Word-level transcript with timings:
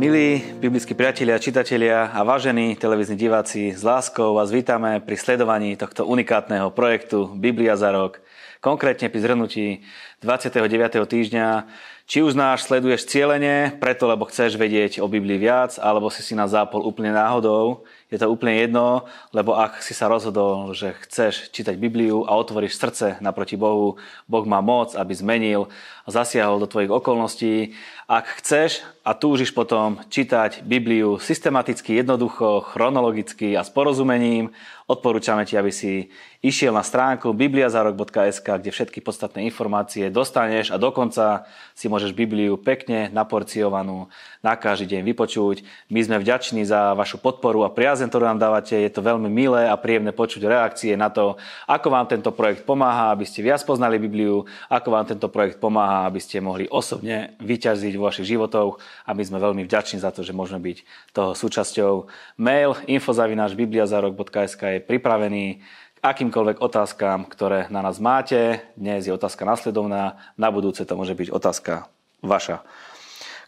Milí 0.00 0.40
biblickí 0.56 0.96
priatelia, 0.96 1.36
čitatelia 1.36 2.08
a 2.08 2.24
vážení 2.24 2.72
televízni 2.72 3.20
diváci, 3.20 3.76
s 3.76 3.84
láskou 3.84 4.32
vás 4.32 4.48
vítame 4.48 4.96
pri 5.04 5.12
sledovaní 5.12 5.76
tohto 5.76 6.08
unikátneho 6.08 6.72
projektu 6.72 7.28
Biblia 7.36 7.76
za 7.76 7.92
rok, 7.92 8.16
konkrétne 8.64 9.12
pri 9.12 9.20
zhrnutí 9.20 9.84
29. 10.20 11.08
týždňa. 11.08 11.64
Či 12.04 12.26
už 12.26 12.36
sleduješ 12.60 13.06
cieľene, 13.06 13.72
preto 13.80 14.04
lebo 14.04 14.26
chceš 14.26 14.58
vedieť 14.60 15.00
o 15.00 15.08
Biblii 15.08 15.40
viac, 15.40 15.78
alebo 15.80 16.10
si 16.10 16.20
si 16.26 16.34
na 16.34 16.50
zápol 16.50 16.82
úplne 16.82 17.14
náhodou, 17.14 17.86
je 18.10 18.18
to 18.18 18.26
úplne 18.26 18.58
jedno, 18.58 19.06
lebo 19.30 19.54
ak 19.54 19.78
si 19.78 19.94
sa 19.94 20.10
rozhodol, 20.10 20.74
že 20.74 20.98
chceš 21.06 21.54
čítať 21.54 21.78
Bibliu 21.78 22.26
a 22.26 22.34
otvoríš 22.34 22.74
srdce 22.74 23.22
naproti 23.22 23.54
Bohu, 23.54 23.94
Boh 24.26 24.42
má 24.42 24.58
moc, 24.58 24.98
aby 24.98 25.14
zmenil 25.14 25.70
a 26.02 26.08
zasiahol 26.10 26.58
do 26.58 26.66
tvojich 26.66 26.90
okolností. 26.90 27.78
Ak 28.10 28.42
chceš 28.42 28.82
a 29.06 29.14
túžiš 29.14 29.54
potom 29.54 30.02
čítať 30.10 30.66
Bibliu 30.66 31.22
systematicky, 31.22 31.94
jednoducho, 32.02 32.66
chronologicky 32.74 33.54
a 33.54 33.62
s 33.62 33.70
porozumením, 33.70 34.50
odporúčame 34.90 35.46
ti, 35.46 35.54
aby 35.54 35.70
si 35.70 36.10
išiel 36.42 36.74
na 36.74 36.82
stránku 36.82 37.30
bibliazarok.sk, 37.30 38.42
kde 38.42 38.74
všetky 38.74 38.98
podstatné 38.98 39.46
informácie 39.46 40.09
dostaneš 40.12 40.74
a 40.74 40.76
dokonca 40.76 41.48
si 41.72 41.88
môžeš 41.88 42.12
Bibliu 42.12 42.60
pekne 42.60 43.08
naporciovanú 43.08 44.12
na 44.44 44.58
každý 44.58 44.96
deň 44.96 45.02
vypočuť. 45.08 45.64
My 45.88 46.00
sme 46.04 46.20
vďační 46.20 46.68
za 46.68 46.92
vašu 46.92 47.16
podporu 47.22 47.64
a 47.64 47.72
priazeň, 47.72 48.12
ktorú 48.12 48.24
nám 48.28 48.40
dávate. 48.42 48.76
Je 48.76 48.92
to 48.92 49.00
veľmi 49.00 49.32
milé 49.32 49.70
a 49.70 49.80
príjemné 49.80 50.12
počuť 50.12 50.44
reakcie 50.44 50.92
na 50.98 51.08
to, 51.08 51.40
ako 51.64 51.88
vám 51.88 52.06
tento 52.08 52.34
projekt 52.34 52.68
pomáha, 52.68 53.14
aby 53.14 53.24
ste 53.24 53.40
viac 53.40 53.64
poznali 53.64 53.96
Bibliu, 53.96 54.44
ako 54.68 54.88
vám 54.92 55.06
tento 55.08 55.32
projekt 55.32 55.56
pomáha, 55.56 56.04
aby 56.04 56.20
ste 56.20 56.44
mohli 56.44 56.68
osobne 56.68 57.38
vyťaziť 57.40 57.94
vo 57.96 58.08
vašich 58.10 58.36
životoch 58.36 58.76
a 59.06 59.10
my 59.16 59.22
sme 59.24 59.38
veľmi 59.40 59.62
vďační 59.64 60.02
za 60.02 60.12
to, 60.12 60.20
že 60.26 60.36
môžeme 60.36 60.60
byť 60.60 60.78
toho 61.16 61.32
súčasťou. 61.32 61.92
Mail 62.40 62.76
infozavináčbibliazarok.sk 62.88 64.62
je 64.76 64.80
pripravený 64.84 65.60
akýmkoľvek 66.00 66.64
otázkam, 66.64 67.28
ktoré 67.28 67.68
na 67.68 67.84
nás 67.84 68.00
máte. 68.00 68.64
Dnes 68.72 69.04
je 69.04 69.12
otázka 69.12 69.44
nasledovná, 69.44 70.16
na 70.40 70.48
budúce 70.48 70.80
to 70.88 70.96
môže 70.96 71.12
byť 71.12 71.28
otázka 71.28 71.92
vaša. 72.24 72.64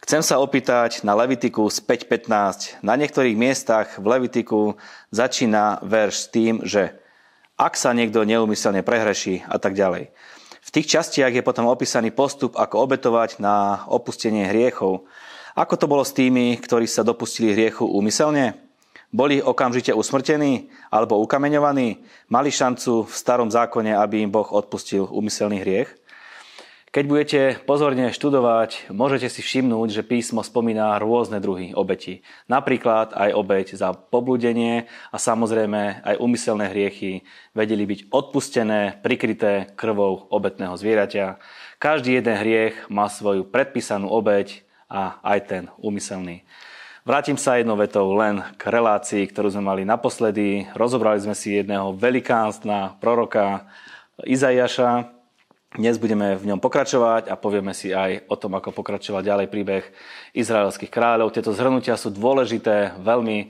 Chcem 0.05 0.21
sa 0.21 0.37
opýtať 0.37 1.01
na 1.07 1.17
Levitiku 1.17 1.65
z 1.71 1.81
5.15. 1.81 2.83
Na 2.85 2.93
niektorých 2.93 3.39
miestach 3.39 3.97
v 3.97 4.05
Levitiku 4.05 4.75
začína 5.09 5.81
verš 5.81 6.15
s 6.15 6.27
tým, 6.29 6.53
že 6.61 6.93
ak 7.57 7.73
sa 7.79 7.95
niekto 7.95 8.21
neumyselne 8.27 8.83
prehreší 8.83 9.47
a 9.47 9.57
tak 9.57 9.73
ďalej. 9.73 10.11
V 10.63 10.69
tých 10.71 10.91
častiach 10.91 11.31
je 11.31 11.45
potom 11.45 11.71
opísaný 11.71 12.11
postup, 12.11 12.59
ako 12.59 12.83
obetovať 12.83 13.39
na 13.39 13.87
opustenie 13.87 14.47
hriechov. 14.47 15.07
Ako 15.53 15.73
to 15.77 15.85
bolo 15.87 16.03
s 16.03 16.15
tými, 16.15 16.57
ktorí 16.59 16.89
sa 16.89 17.05
dopustili 17.05 17.53
hriechu 17.53 17.85
úmyselne? 17.85 18.72
Boli 19.13 19.45
okamžite 19.45 19.93
usmrtení 19.93 20.73
alebo 20.89 21.21
ukameňovaní? 21.21 22.01
Mali 22.33 22.49
šancu 22.49 23.05
v 23.05 23.13
starom 23.13 23.53
zákone, 23.53 23.93
aby 23.93 24.25
im 24.25 24.33
Boh 24.33 24.49
odpustil 24.49 25.05
úmyselný 25.05 25.61
hriech? 25.61 25.93
Keď 26.93 27.03
budete 27.09 27.41
pozorne 27.65 28.13
študovať, 28.13 28.89
môžete 28.93 29.29
si 29.29 29.41
všimnúť, 29.41 29.89
že 29.89 30.05
písmo 30.05 30.45
spomína 30.45 30.97
rôzne 31.01 31.41
druhy 31.41 31.73
obeti. 31.73 32.21
Napríklad 32.45 33.13
aj 33.13 33.33
obeť 33.33 33.67
za 33.77 33.93
pobludenie 33.93 34.89
a 35.09 35.17
samozrejme 35.17 36.05
aj 36.05 36.21
umyselné 36.21 36.69
hriechy 36.69 37.25
vedeli 37.53 37.89
byť 37.89 38.13
odpustené, 38.13 39.01
prikryté 39.01 39.73
krvou 39.73 40.25
obetného 40.29 40.73
zvieraťa. 40.77 41.41
Každý 41.81 42.17
jeden 42.17 42.37
hriech 42.37 42.89
má 42.93 43.09
svoju 43.09 43.45
predpísanú 43.45 44.09
obeť 44.09 44.61
a 44.85 45.17
aj 45.21 45.39
ten 45.49 45.63
úmyselný. 45.81 46.45
Vrátim 47.03 47.35
sa 47.35 47.59
jednou 47.59 47.75
vetou 47.75 48.15
len 48.15 48.39
k 48.55 48.71
relácii, 48.71 49.27
ktorú 49.27 49.51
sme 49.51 49.67
mali 49.67 49.83
naposledy. 49.83 50.71
Rozobrali 50.71 51.19
sme 51.19 51.35
si 51.35 51.51
jedného 51.51 51.91
velikánstna 51.99 52.95
proroka 53.03 53.67
Izaiaša, 54.23 55.11
dnes 55.75 55.99
budeme 55.99 56.39
v 56.39 56.47
ňom 56.47 56.63
pokračovať 56.63 57.27
a 57.27 57.35
povieme 57.35 57.75
si 57.75 57.91
aj 57.91 58.29
o 58.31 58.39
tom, 58.39 58.55
ako 58.55 58.71
pokračoval 58.71 59.19
ďalej 59.19 59.51
príbeh 59.51 59.83
izraelských 60.31 60.87
kráľov. 60.87 61.35
Tieto 61.35 61.51
zhrnutia 61.51 61.99
sú 61.99 62.07
dôležité 62.07 62.95
veľmi 63.01 63.37
e, 63.41 63.47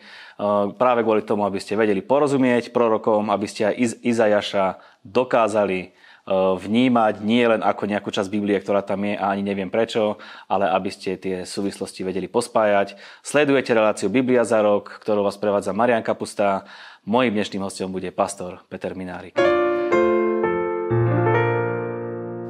práve 0.74 1.06
kvôli 1.06 1.22
tomu, 1.22 1.46
aby 1.46 1.62
ste 1.62 1.78
vedeli 1.78 2.02
porozumieť 2.02 2.74
prorokom, 2.74 3.30
aby 3.30 3.46
ste 3.46 3.70
aj 3.70 4.02
Izajaša 4.02 4.66
dokázali 5.06 5.94
vnímať 6.28 7.20
nie 7.20 7.44
len 7.44 7.60
ako 7.60 7.84
nejakú 7.84 8.08
časť 8.08 8.32
Biblie, 8.32 8.56
ktorá 8.60 8.80
tam 8.80 9.04
je 9.04 9.20
a 9.20 9.32
ani 9.32 9.44
neviem 9.44 9.68
prečo, 9.68 10.16
ale 10.48 10.72
aby 10.72 10.88
ste 10.88 11.20
tie 11.20 11.44
súvislosti 11.44 12.08
vedeli 12.08 12.32
pospájať. 12.32 12.96
Sledujete 13.20 13.76
reláciu 13.76 14.08
Biblia 14.08 14.48
za 14.48 14.64
rok, 14.64 15.04
ktorú 15.04 15.28
vás 15.28 15.36
prevádza 15.36 15.76
Marian 15.76 16.04
Kapusta. 16.04 16.64
Mojím 17.04 17.36
dnešným 17.36 17.68
hostom 17.68 17.92
bude 17.92 18.08
pastor 18.16 18.64
Peter 18.72 18.96
Minárik. 18.96 19.36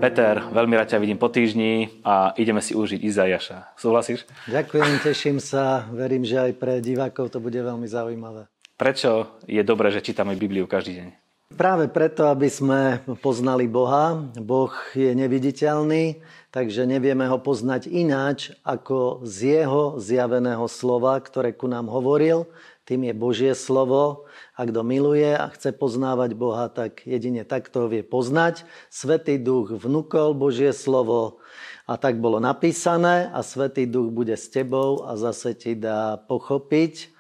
Peter, 0.03 0.44
veľmi 0.51 0.75
rád 0.75 0.94
ťa 0.94 1.00
vidím 1.00 1.16
po 1.16 1.31
týždni 1.31 2.03
a 2.03 2.35
ideme 2.35 2.59
si 2.59 2.75
užiť 2.75 3.00
Izajaša. 3.07 3.79
Súhlasíš? 3.79 4.28
Ďakujem, 4.51 5.00
teším 5.00 5.39
sa. 5.39 5.88
Verím, 5.95 6.28
že 6.28 6.44
aj 6.44 6.59
pre 6.59 6.83
divákov 6.83 7.31
to 7.31 7.39
bude 7.39 7.56
veľmi 7.56 7.88
zaujímavé. 7.88 8.51
Prečo 8.75 9.39
je 9.47 9.63
dobré, 9.63 9.95
že 9.95 10.03
čítame 10.03 10.35
Bibliu 10.35 10.67
každý 10.67 11.00
deň? 11.00 11.22
Práve 11.51 11.91
preto, 11.91 12.31
aby 12.31 12.47
sme 12.47 13.03
poznali 13.19 13.67
Boha. 13.67 14.15
Boh 14.39 14.73
je 14.95 15.11
neviditeľný, 15.13 16.23
takže 16.49 16.87
nevieme 16.87 17.29
ho 17.29 17.37
poznať 17.37 17.91
ináč 17.91 18.55
ako 18.63 19.21
z 19.27 19.61
jeho 19.61 20.01
zjaveného 20.01 20.65
slova, 20.71 21.19
ktoré 21.19 21.53
ku 21.53 21.69
nám 21.69 21.91
hovoril. 21.91 22.49
Tým 22.83 23.07
je 23.07 23.13
Božie 23.15 23.53
slovo 23.55 24.27
a 24.59 24.67
kto 24.67 24.83
miluje 24.83 25.29
a 25.31 25.47
chce 25.53 25.71
poznávať 25.71 26.35
Boha, 26.35 26.67
tak 26.67 27.05
jedine 27.07 27.47
takto 27.47 27.85
ho 27.85 27.87
vie 27.87 28.03
poznať. 28.03 28.67
Svetý 28.91 29.39
duch 29.39 29.71
vnúkol 29.71 30.35
Božie 30.35 30.75
slovo 30.75 31.39
a 31.87 31.95
tak 31.95 32.19
bolo 32.19 32.43
napísané 32.43 33.31
a 33.31 33.39
Svetý 33.39 33.87
duch 33.87 34.11
bude 34.11 34.35
s 34.35 34.51
tebou 34.51 35.05
a 35.05 35.15
zase 35.15 35.55
ti 35.55 35.79
dá 35.79 36.17
pochopiť, 36.27 37.13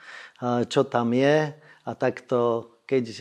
čo 0.67 0.81
tam 0.83 1.15
je. 1.15 1.53
A 1.83 1.91
takto, 1.95 2.72
keď 2.93 3.05
e, 3.09 3.17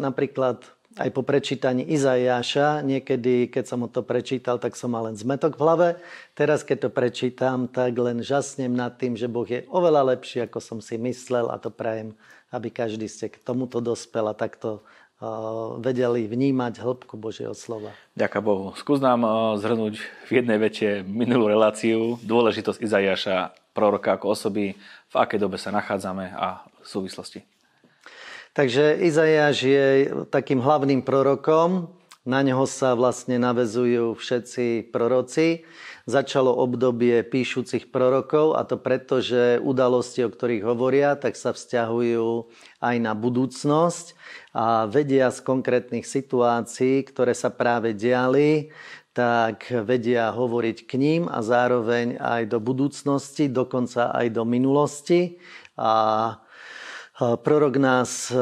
napríklad 0.00 0.64
aj 0.96 1.08
po 1.12 1.24
prečítaní 1.24 1.84
Izajáša, 1.88 2.80
niekedy, 2.84 3.52
keď 3.52 3.64
som 3.64 3.84
to 3.88 4.00
prečítal, 4.04 4.60
tak 4.60 4.76
som 4.76 4.92
mal 4.92 5.08
len 5.08 5.16
zmetok 5.16 5.56
v 5.56 5.64
hlave. 5.64 5.88
Teraz, 6.36 6.64
keď 6.64 6.88
to 6.88 6.90
prečítam, 6.92 7.64
tak 7.68 7.96
len 7.96 8.20
žasnem 8.24 8.72
nad 8.72 8.96
tým, 8.96 9.16
že 9.16 9.28
Boh 9.28 9.48
je 9.48 9.64
oveľa 9.72 10.16
lepší, 10.16 10.44
ako 10.44 10.60
som 10.60 10.78
si 10.84 11.00
myslel 11.00 11.48
a 11.48 11.56
to 11.56 11.72
prajem 11.72 12.12
aby 12.52 12.68
každý 12.68 13.08
ste 13.08 13.32
k 13.32 13.40
tomuto 13.40 13.80
dospel 13.80 14.28
a 14.28 14.36
takto 14.36 14.84
vedeli 15.78 16.26
vnímať 16.26 16.82
hĺbku 16.82 17.14
Božieho 17.14 17.54
slova. 17.54 17.94
Ďakujem 18.18 18.44
Bohu. 18.44 18.66
Skús 18.74 18.98
nám 18.98 19.22
zhrnúť 19.62 20.02
v 20.28 20.30
jednej 20.30 20.58
vete 20.58 21.06
minulú 21.06 21.46
reláciu 21.46 22.18
dôležitosť 22.26 22.82
Izajaša, 22.82 23.54
proroka 23.70 24.18
ako 24.18 24.34
osoby, 24.34 24.74
v 25.08 25.14
akej 25.14 25.38
dobe 25.38 25.56
sa 25.62 25.70
nachádzame 25.70 26.34
a 26.34 26.66
v 26.82 26.86
súvislosti. 26.86 27.51
Takže 28.52 29.00
Izajaš 29.00 29.56
je 29.64 29.86
takým 30.28 30.60
hlavným 30.60 31.00
prorokom, 31.00 31.88
na 32.22 32.38
neho 32.44 32.62
sa 32.70 32.94
vlastne 32.94 33.34
navezujú 33.34 34.14
všetci 34.14 34.94
proroci 34.94 35.66
začalo 36.06 36.50
obdobie 36.50 37.22
píšucich 37.22 37.94
prorokov 37.94 38.58
a 38.58 38.66
to 38.66 38.74
preto, 38.78 39.22
že 39.22 39.62
udalosti, 39.62 40.26
o 40.26 40.30
ktorých 40.32 40.66
hovoria, 40.66 41.14
tak 41.14 41.38
sa 41.38 41.54
vzťahujú 41.54 42.50
aj 42.82 42.96
na 42.98 43.12
budúcnosť 43.14 44.06
a 44.52 44.90
vedia 44.90 45.30
z 45.30 45.38
konkrétnych 45.46 46.06
situácií, 46.06 47.06
ktoré 47.06 47.38
sa 47.38 47.54
práve 47.54 47.94
diali, 47.94 48.74
tak 49.12 49.68
vedia 49.84 50.32
hovoriť 50.32 50.88
k 50.88 50.92
ním 50.96 51.22
a 51.28 51.44
zároveň 51.44 52.16
aj 52.18 52.48
do 52.48 52.58
budúcnosti, 52.58 53.46
dokonca 53.46 54.10
aj 54.10 54.26
do 54.32 54.42
minulosti. 54.48 55.36
A 55.76 56.40
prorok 57.42 57.74
nás 57.78 58.30
e, 58.30 58.36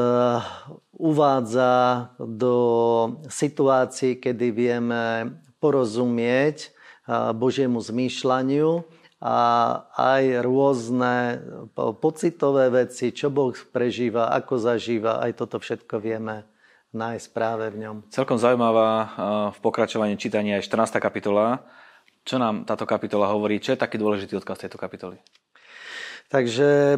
uvádza 0.97 1.73
do 2.17 2.55
situácií, 3.29 4.21
kedy 4.21 4.47
vieme 4.53 5.03
porozumieť 5.61 6.73
Božiemu 7.35 7.81
zmýšľaniu 7.81 8.85
a 9.21 9.37
aj 9.93 10.23
rôzne 10.41 11.41
pocitové 11.77 12.73
veci, 12.73 13.13
čo 13.13 13.29
Boh 13.29 13.53
prežíva, 13.53 14.33
ako 14.33 14.57
zažíva, 14.57 15.21
aj 15.21 15.31
toto 15.37 15.61
všetko 15.61 16.01
vieme 16.01 16.45
nájsť 16.91 17.27
práve 17.29 17.69
v 17.69 17.85
ňom. 17.85 17.95
Celkom 18.09 18.41
zaujímavá 18.41 18.89
v 19.53 19.59
pokračovaní 19.61 20.17
čítania 20.17 20.59
je 20.59 20.67
14. 20.67 20.97
kapitola. 20.97 21.63
Čo 22.21 22.37
nám 22.37 22.65
táto 22.65 22.85
kapitola 22.85 23.29
hovorí? 23.29 23.61
Čo 23.61 23.73
je 23.73 23.81
taký 23.81 23.97
dôležitý 24.01 24.37
odkaz 24.37 24.65
tejto 24.65 24.77
kapitoly? 24.77 25.17
Takže 26.31 26.95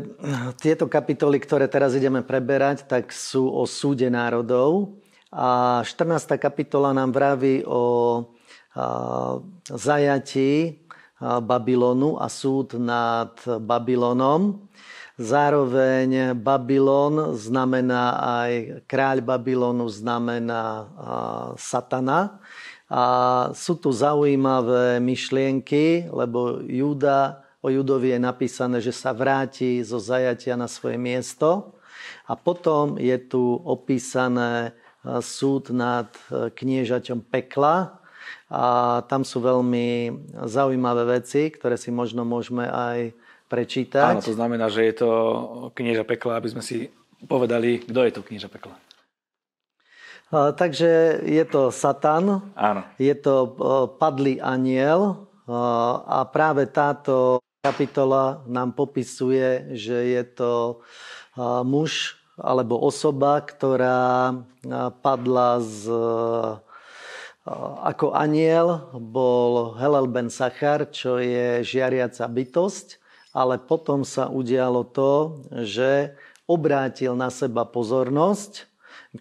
tieto 0.61 0.85
kapitoly, 0.85 1.41
ktoré 1.41 1.65
teraz 1.65 1.97
ideme 1.97 2.21
preberať, 2.21 2.85
tak 2.85 3.09
sú 3.09 3.49
o 3.49 3.65
súde 3.65 4.05
národov. 4.05 4.93
A 5.33 5.81
14. 5.81 6.37
kapitola 6.37 6.93
nám 6.93 7.09
vraví 7.09 7.65
o 7.65 8.21
zajatí 9.65 10.85
Babylonu 11.17 12.21
a 12.21 12.29
súd 12.29 12.77
nad 12.77 13.33
Babylonom. 13.41 14.69
Zároveň 15.17 16.37
Babylon 16.37 17.33
znamená 17.33 18.21
aj 18.21 18.85
kráľ 18.85 19.17
Babylonu, 19.25 19.89
znamená 19.89 20.85
satana. 21.57 22.37
A 22.85 23.03
sú 23.57 23.81
tu 23.81 23.89
zaujímavé 23.89 25.01
myšlienky, 25.01 26.05
lebo 26.13 26.61
Júda, 26.61 27.42
o 27.63 27.67
Judovi 27.71 28.11
je 28.11 28.19
napísané, 28.19 28.83
že 28.83 28.91
sa 28.91 29.15
vráti 29.15 29.79
zo 29.81 29.97
zajatia 29.97 30.59
na 30.59 30.67
svoje 30.67 30.99
miesto. 30.99 31.79
A 32.27 32.35
potom 32.35 32.99
je 32.99 33.15
tu 33.15 33.55
opísané 33.63 34.75
súd 35.23 35.71
nad 35.71 36.11
kniežaťom 36.29 37.23
pekla, 37.31 38.03
a 38.53 39.01
tam 39.09 39.25
sú 39.25 39.41
veľmi 39.41 40.13
zaujímavé 40.45 41.19
veci, 41.19 41.49
ktoré 41.49 41.73
si 41.73 41.89
možno 41.89 42.21
môžeme 42.21 42.69
aj 42.69 43.11
prečítať. 43.49 44.21
Áno, 44.21 44.21
to 44.21 44.37
znamená, 44.37 44.69
že 44.69 44.93
je 44.93 44.95
to 45.01 45.09
knieža 45.73 46.05
pekla, 46.05 46.37
aby 46.37 46.53
sme 46.53 46.61
si 46.61 46.93
povedali, 47.25 47.81
kto 47.81 47.99
je 48.05 48.13
to 48.13 48.21
knieža 48.21 48.49
pekla. 48.53 48.77
Takže 50.33 51.21
je 51.25 51.43
to 51.45 51.69
Satan, 51.69 52.53
Áno. 52.57 52.81
je 52.97 53.13
to 53.13 53.53
padlý 54.01 54.41
aniel 54.41 55.29
a 56.09 56.25
práve 56.29 56.65
táto 56.69 57.37
kapitola 57.63 58.43
nám 58.43 58.75
popisuje, 58.75 59.71
že 59.71 59.95
je 59.95 60.23
to 60.35 60.83
muž 61.63 62.19
alebo 62.35 62.75
osoba, 62.75 63.39
ktorá 63.39 64.35
padla 64.99 65.63
z 65.63 65.87
ako 67.87 68.19
aniel 68.19 68.91
bol 68.99 69.79
Helel 69.79 70.11
ben 70.11 70.27
Sachar, 70.27 70.91
čo 70.91 71.23
je 71.23 71.63
žiariaca 71.63 72.27
bytosť, 72.27 72.99
ale 73.31 73.55
potom 73.63 74.03
sa 74.03 74.27
udialo 74.27 74.83
to, 74.83 75.39
že 75.63 76.19
obrátil 76.43 77.15
na 77.15 77.31
seba 77.31 77.63
pozornosť, 77.63 78.67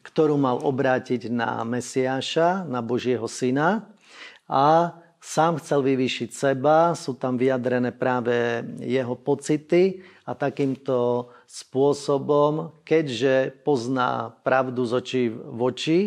ktorú 0.02 0.34
mal 0.34 0.58
obrátiť 0.66 1.30
na 1.30 1.62
Mesiáša, 1.62 2.66
na 2.66 2.82
Božieho 2.82 3.30
syna 3.30 3.86
a 4.50 4.98
sám 5.22 5.62
chcel 5.62 5.86
vyvýšiť 5.86 6.34
seba, 6.34 6.98
sú 6.98 7.14
tam 7.14 7.38
vyjadrené 7.38 7.94
práve 7.94 8.66
jeho 8.82 9.14
pocity 9.14 10.02
a 10.26 10.34
takýmto 10.34 11.30
spôsobom, 11.46 12.74
keďže 12.82 13.62
pozná 13.62 14.34
pravdu 14.42 14.82
z 14.82 14.92
očí 14.98 15.22
v 15.30 15.60
oči, 15.62 16.00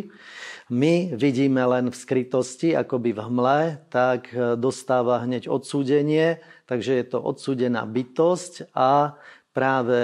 my 0.68 1.16
vidíme 1.16 1.62
len 1.64 1.94
v 1.94 1.96
skrytosti, 1.96 2.76
akoby 2.76 3.16
v 3.16 3.24
hmle, 3.24 3.60
tak 3.88 4.34
dostáva 4.60 5.22
hneď 5.24 5.48
odsúdenie, 5.48 6.44
takže 6.66 6.92
je 7.00 7.06
to 7.06 7.22
odsúdená 7.22 7.86
bytosť 7.86 8.74
a 8.74 9.16
práve 9.56 10.02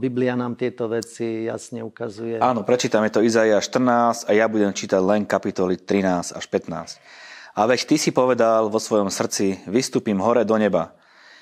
Biblia 0.00 0.34
nám 0.34 0.56
tieto 0.56 0.88
veci 0.88 1.44
jasne 1.44 1.84
ukazuje. 1.84 2.40
Áno, 2.40 2.64
prečítame 2.64 3.12
to 3.12 3.20
Izaia 3.20 3.60
14 3.60 4.26
a 4.26 4.30
ja 4.32 4.48
budem 4.48 4.72
čítať 4.72 5.00
len 5.04 5.22
kapitoly 5.28 5.76
13 5.76 6.34
až 6.34 6.44
15. 6.48 7.29
A 7.54 7.66
veď 7.66 7.94
ty 7.94 7.96
si 7.98 8.10
povedal 8.14 8.70
vo 8.70 8.78
svojom 8.78 9.10
srdci, 9.10 9.58
vystúpim 9.66 10.16
hore 10.22 10.46
do 10.46 10.54
neba, 10.54 10.94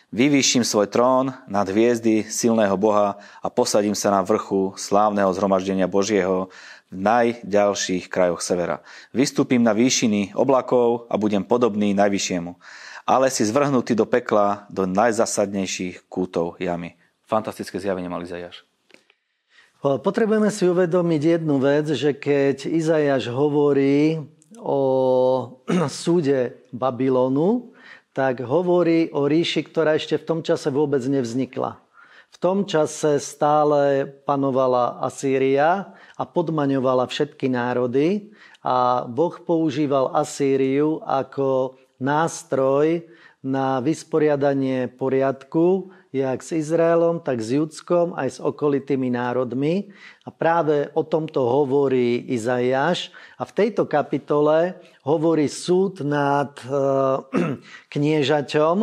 vyvýšim 0.08 0.64
svoj 0.64 0.88
trón 0.88 1.37
nad 1.44 1.69
hviezdy 1.69 2.25
silného 2.25 2.72
Boha 2.81 3.20
a 3.44 3.49
posadím 3.52 3.93
sa 3.93 4.08
na 4.08 4.25
vrchu 4.25 4.72
slávneho 4.81 5.28
zhromaždenia 5.37 5.84
Božieho 5.84 6.49
v 6.88 6.94
najďalších 6.96 8.08
krajoch 8.08 8.40
severa. 8.40 8.81
Vystúpim 9.12 9.60
na 9.60 9.76
výšiny 9.76 10.32
oblakov 10.32 11.05
a 11.12 11.20
budem 11.20 11.44
podobný 11.44 11.93
najvyššiemu, 11.93 12.56
ale 13.04 13.28
si 13.28 13.44
zvrhnutý 13.44 13.93
do 13.93 14.08
pekla, 14.08 14.64
do 14.72 14.88
najzasadnejších 14.88 16.08
kútov 16.08 16.56
jamy. 16.56 16.96
Fantastické 17.28 17.76
zjavenie 17.76 18.08
mal 18.08 18.25
Izajaš. 18.25 18.64
Potrebujeme 19.78 20.49
si 20.49 20.66
uvedomiť 20.66 21.38
jednu 21.38 21.61
vec, 21.61 21.93
že 21.93 22.16
keď 22.16 22.66
Izajaš 22.66 23.31
hovorí 23.31 24.25
o 24.56 24.80
súde 25.92 26.64
Babylonu, 26.72 27.74
tak 28.16 28.40
hovorí 28.40 29.12
o 29.12 29.28
ríši, 29.28 29.66
ktorá 29.68 29.94
ešte 29.94 30.16
v 30.16 30.26
tom 30.26 30.40
čase 30.40 30.72
vôbec 30.72 31.04
nevznikla. 31.04 31.76
V 32.28 32.36
tom 32.40 32.68
čase 32.68 33.20
stále 33.20 34.04
panovala 34.24 35.00
Asýria, 35.00 35.96
a 36.18 36.22
podmaňovala 36.26 37.06
všetky 37.06 37.46
národy 37.46 38.34
a 38.66 39.06
Boh 39.06 39.38
používal 39.38 40.10
Asýriu 40.10 40.98
ako 41.06 41.78
nástroj 42.02 43.06
na 43.38 43.78
vysporiadanie 43.78 44.90
poriadku, 44.90 45.94
jak 46.12 46.40
s 46.40 46.56
Izraelom, 46.56 47.20
tak 47.20 47.44
s 47.44 47.52
Judskom, 47.52 48.16
aj 48.16 48.28
s 48.28 48.38
okolitými 48.40 49.12
národmi. 49.12 49.93
A 50.25 50.32
práve 50.32 50.88
o 50.96 51.05
tomto 51.05 51.44
hovorí 51.44 52.25
Izaiáš. 52.32 53.12
A 53.37 53.44
v 53.44 53.52
tejto 53.52 53.84
kapitole 53.84 54.81
hovorí 55.05 55.49
súd 55.49 56.00
nad 56.05 56.56
uh, 56.69 57.25
kniežaťom, 57.93 58.76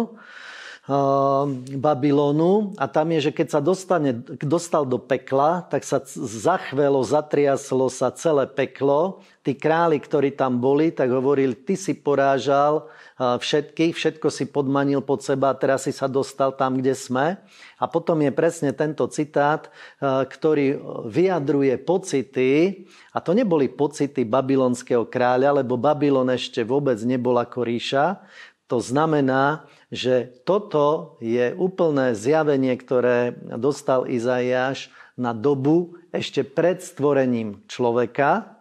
Babylonu 1.81 2.77
a 2.77 2.85
tam 2.85 3.09
je, 3.17 3.29
že 3.29 3.31
keď 3.33 3.47
sa 3.57 3.61
dostane, 3.61 4.13
dostal 4.37 4.85
do 4.85 5.01
pekla, 5.01 5.65
tak 5.65 5.81
sa 5.81 5.97
zachvelo, 6.05 7.01
zatriaslo 7.01 7.89
sa 7.89 8.13
celé 8.13 8.45
peklo. 8.45 9.25
Tí 9.41 9.57
králi, 9.57 9.97
ktorí 9.97 10.37
tam 10.37 10.61
boli, 10.61 10.93
tak 10.93 11.09
hovorili, 11.09 11.57
ty 11.57 11.73
si 11.73 11.97
porážal 11.97 12.85
všetkých, 13.17 13.97
všetko 13.97 14.29
si 14.29 14.45
podmanil 14.45 15.01
pod 15.01 15.25
seba 15.25 15.49
a 15.49 15.57
teraz 15.57 15.89
si 15.89 15.93
sa 15.93 16.05
dostal 16.05 16.53
tam, 16.53 16.77
kde 16.77 16.93
sme. 16.93 17.41
A 17.81 17.85
potom 17.89 18.21
je 18.21 18.29
presne 18.29 18.69
tento 18.69 19.09
citát, 19.09 19.73
ktorý 20.03 20.77
vyjadruje 21.09 21.81
pocity, 21.81 22.85
a 23.09 23.17
to 23.25 23.33
neboli 23.33 23.73
pocity 23.73 24.21
babylonského 24.21 25.09
kráľa, 25.09 25.65
lebo 25.65 25.81
Babylon 25.81 26.29
ešte 26.29 26.61
vôbec 26.61 27.01
nebol 27.01 27.41
ako 27.41 27.65
ríša. 27.65 28.21
To 28.69 28.81
znamená, 28.81 29.65
že 29.93 30.33
toto 30.43 31.17
je 31.21 31.53
úplné 31.53 32.17
zjavenie, 32.17 32.73
ktoré 32.77 33.37
dostal 33.57 34.09
Izaiáš 34.09 34.89
na 35.15 35.31
dobu 35.31 35.95
ešte 36.11 36.43
pred 36.43 36.81
stvorením 36.83 37.63
človeka, 37.69 38.55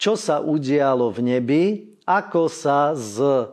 čo 0.00 0.18
sa 0.18 0.42
udialo 0.42 1.10
v 1.12 1.20
nebi, 1.22 1.64
ako 2.04 2.52
sa 2.52 2.92
z 2.92 3.16
e, 3.20 3.44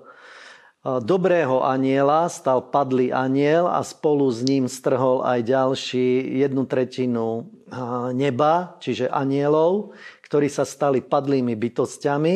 dobrého 1.00 1.64
aniela 1.64 2.28
stal 2.28 2.60
padlý 2.60 3.14
aniel 3.14 3.72
a 3.72 3.80
spolu 3.86 4.28
s 4.28 4.44
ním 4.44 4.68
strhol 4.68 5.24
aj 5.24 5.48
ďalší 5.48 6.40
jednu 6.44 6.68
tretinu 6.68 7.28
e, 7.40 7.44
neba, 8.12 8.76
čiže 8.84 9.08
anielov, 9.08 9.96
ktorí 10.28 10.52
sa 10.52 10.68
stali 10.68 11.00
padlými 11.00 11.56
bytostiami 11.56 12.36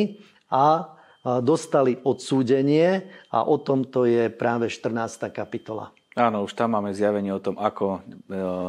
a 0.51 0.94
dostali 1.41 1.97
odsúdenie 2.05 3.09
a 3.33 3.41
o 3.43 3.57
tomto 3.57 4.05
je 4.05 4.29
práve 4.29 4.69
14. 4.69 5.33
kapitola. 5.33 5.89
Áno, 6.15 6.47
už 6.47 6.55
tam 6.55 6.79
máme 6.79 6.95
zjavenie 6.95 7.27
o 7.35 7.43
tom, 7.43 7.59
ako 7.59 7.99
e, 7.99 7.99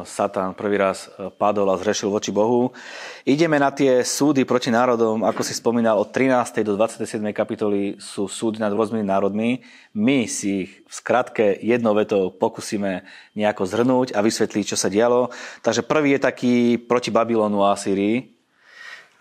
Satan 0.03 0.51
prvý 0.51 0.83
raz 0.83 1.07
e, 1.07 1.31
padol 1.31 1.71
a 1.71 1.79
zrešil 1.79 2.11
voči 2.11 2.35
Bohu. 2.35 2.75
Ideme 3.23 3.55
na 3.55 3.71
tie 3.71 4.03
súdy 4.03 4.43
proti 4.43 4.67
národom, 4.67 5.23
ako 5.23 5.47
si 5.47 5.55
spomínal, 5.55 5.95
od 5.95 6.11
13. 6.11 6.59
do 6.67 6.75
27. 6.75 7.23
kapitoly 7.31 8.03
sú 8.03 8.27
súdy 8.27 8.59
nad 8.59 8.75
rôznymi 8.75 8.99
národmi. 8.99 9.63
My 9.95 10.27
si 10.27 10.67
ich 10.67 10.83
v 10.83 10.91
skratke 10.91 11.55
jednou 11.63 11.95
vetou 11.95 12.35
pokúsime 12.35 13.07
nejako 13.31 13.63
zhrnúť 13.63 14.11
a 14.11 14.19
vysvetliť, 14.19 14.75
čo 14.75 14.75
sa 14.75 14.91
dialo. 14.91 15.31
Takže 15.63 15.87
prvý 15.87 16.19
je 16.19 16.27
taký 16.27 16.55
proti 16.75 17.15
Babylonu 17.15 17.63
a 17.63 17.79
Syrii. 17.79 18.27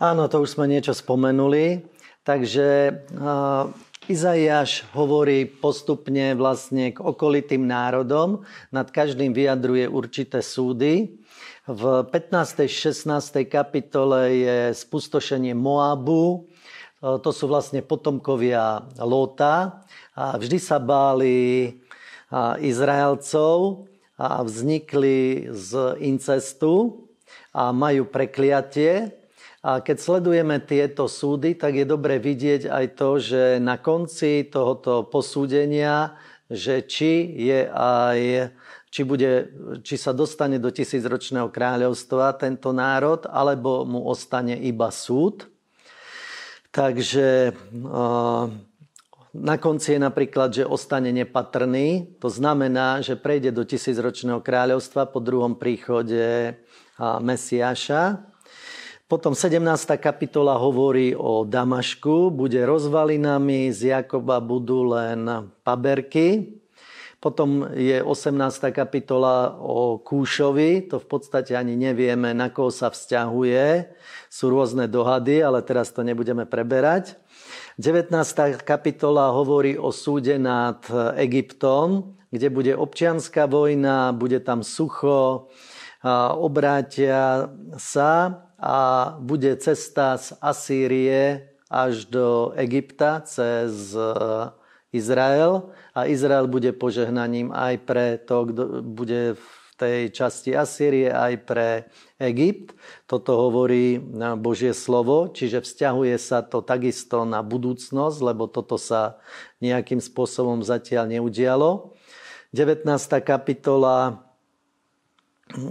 Áno, 0.03 0.27
to 0.27 0.43
už 0.43 0.59
sme 0.59 0.67
niečo 0.67 0.99
spomenuli. 0.99 1.95
Takže 2.27 2.91
Izaiáš 4.11 4.83
hovorí 4.99 5.47
postupne 5.47 6.35
vlastne 6.35 6.91
k 6.91 6.99
okolitým 6.99 7.63
národom, 7.63 8.43
nad 8.75 8.91
každým 8.91 9.31
vyjadruje 9.31 9.87
určité 9.87 10.43
súdy. 10.43 11.23
V 11.71 11.83
15. 12.03 12.67
16. 12.67 13.07
kapitole 13.47 14.43
je 14.43 14.59
spustošenie 14.75 15.55
Moabu, 15.55 16.51
to 16.99 17.31
sú 17.31 17.47
vlastne 17.47 17.79
potomkovia 17.87 18.83
Lóta. 18.99 19.87
A 20.19 20.35
vždy 20.35 20.59
sa 20.59 20.83
báli 20.83 21.71
Izraelcov 22.59 23.87
a 24.19 24.43
vznikli 24.43 25.47
z 25.55 25.95
incestu 26.03 27.07
a 27.55 27.71
majú 27.71 28.11
prekliatie. 28.11 29.15
A 29.67 29.83
keď 29.83 29.97
sledujeme 29.99 30.63
tieto 30.63 31.11
súdy, 31.11 31.59
tak 31.59 31.75
je 31.75 31.83
dobre 31.83 32.23
vidieť 32.23 32.71
aj 32.71 32.87
to, 32.95 33.19
že 33.19 33.43
na 33.59 33.83
konci 33.83 34.47
tohoto 34.47 35.03
posúdenia, 35.11 36.15
že 36.47 36.87
či 36.87 37.35
je 37.35 37.67
aj 37.75 38.55
či, 38.95 39.03
bude, 39.03 39.51
či 39.83 39.99
sa 39.99 40.15
dostane 40.15 40.63
do 40.63 40.71
tisícročného 40.71 41.51
kráľovstva 41.51 42.39
tento 42.39 42.71
národ, 42.71 43.27
alebo 43.27 43.83
mu 43.83 44.07
ostane 44.07 44.55
iba 44.55 44.95
súd. 44.95 45.51
Takže 46.71 47.51
na 49.35 49.57
konci 49.59 49.99
je 49.99 50.01
napríklad, 50.01 50.55
že 50.55 50.63
ostane 50.63 51.11
nepatrný. 51.11 52.15
To 52.23 52.31
znamená, 52.31 53.03
že 53.03 53.19
prejde 53.19 53.51
do 53.51 53.67
tisícročného 53.67 54.39
kráľovstva 54.47 55.11
po 55.11 55.19
druhom 55.19 55.59
príchode 55.59 56.55
Mesiáša. 57.03 58.31
Potom 59.07 59.39
17. 59.39 59.63
kapitola 60.03 60.59
hovorí 60.59 61.15
o 61.15 61.47
Damašku. 61.47 62.35
Bude 62.35 62.59
rozvalinami, 62.67 63.71
z 63.71 63.95
Jakoba 63.95 64.43
budú 64.43 64.83
len 64.83 65.47
paberky. 65.63 66.59
Potom 67.23 67.71
je 67.71 68.03
18. 68.03 68.35
kapitola 68.75 69.63
o 69.63 70.03
Kúšovi, 70.03 70.91
to 70.91 70.99
v 70.99 71.07
podstate 71.07 71.55
ani 71.55 71.79
nevieme, 71.79 72.35
na 72.35 72.51
koho 72.51 72.75
sa 72.75 72.91
vzťahuje. 72.91 73.95
Sú 74.27 74.51
rôzne 74.51 74.91
dohady, 74.91 75.39
ale 75.39 75.63
teraz 75.63 75.95
to 75.95 76.03
nebudeme 76.03 76.43
preberať. 76.43 77.15
19. 77.79 78.11
kapitola 78.67 79.31
hovorí 79.31 79.79
o 79.79 79.95
súde 79.95 80.35
nad 80.35 80.83
Egyptom, 81.15 82.11
kde 82.37 82.49
bude 82.53 82.73
občianská 82.77 83.49
vojna, 83.49 84.13
bude 84.13 84.39
tam 84.45 84.61
sucho, 84.61 85.49
obrátia 86.37 87.51
sa 87.81 88.45
a 88.61 88.79
bude 89.19 89.57
cesta 89.59 90.21
z 90.21 90.37
Asýrie 90.39 91.51
až 91.67 92.07
do 92.07 92.55
Egypta 92.55 93.25
cez 93.27 93.97
Izrael 94.95 95.75
a 95.97 96.07
Izrael 96.07 96.47
bude 96.47 96.71
požehnaním 96.77 97.51
aj 97.51 97.75
pre 97.83 98.07
to, 98.23 98.47
kto 98.53 98.63
bude 98.87 99.35
v 99.35 99.47
tej 99.77 100.09
časti 100.09 100.57
Asýrie, 100.57 101.13
aj 101.13 101.35
pre 101.45 101.91
Egypt. 102.17 102.73
Toto 103.05 103.37
hovorí 103.37 104.01
Božie 104.41 104.73
slovo, 104.73 105.29
čiže 105.29 105.61
vzťahuje 105.61 106.17
sa 106.17 106.41
to 106.41 106.65
takisto 106.65 107.29
na 107.29 107.45
budúcnosť, 107.45 108.19
lebo 108.25 108.49
toto 108.49 108.81
sa 108.81 109.21
nejakým 109.61 110.01
spôsobom 110.01 110.65
zatiaľ 110.65 111.21
neudialo. 111.21 111.96
19. 112.57 112.89
kapitola 113.21 114.25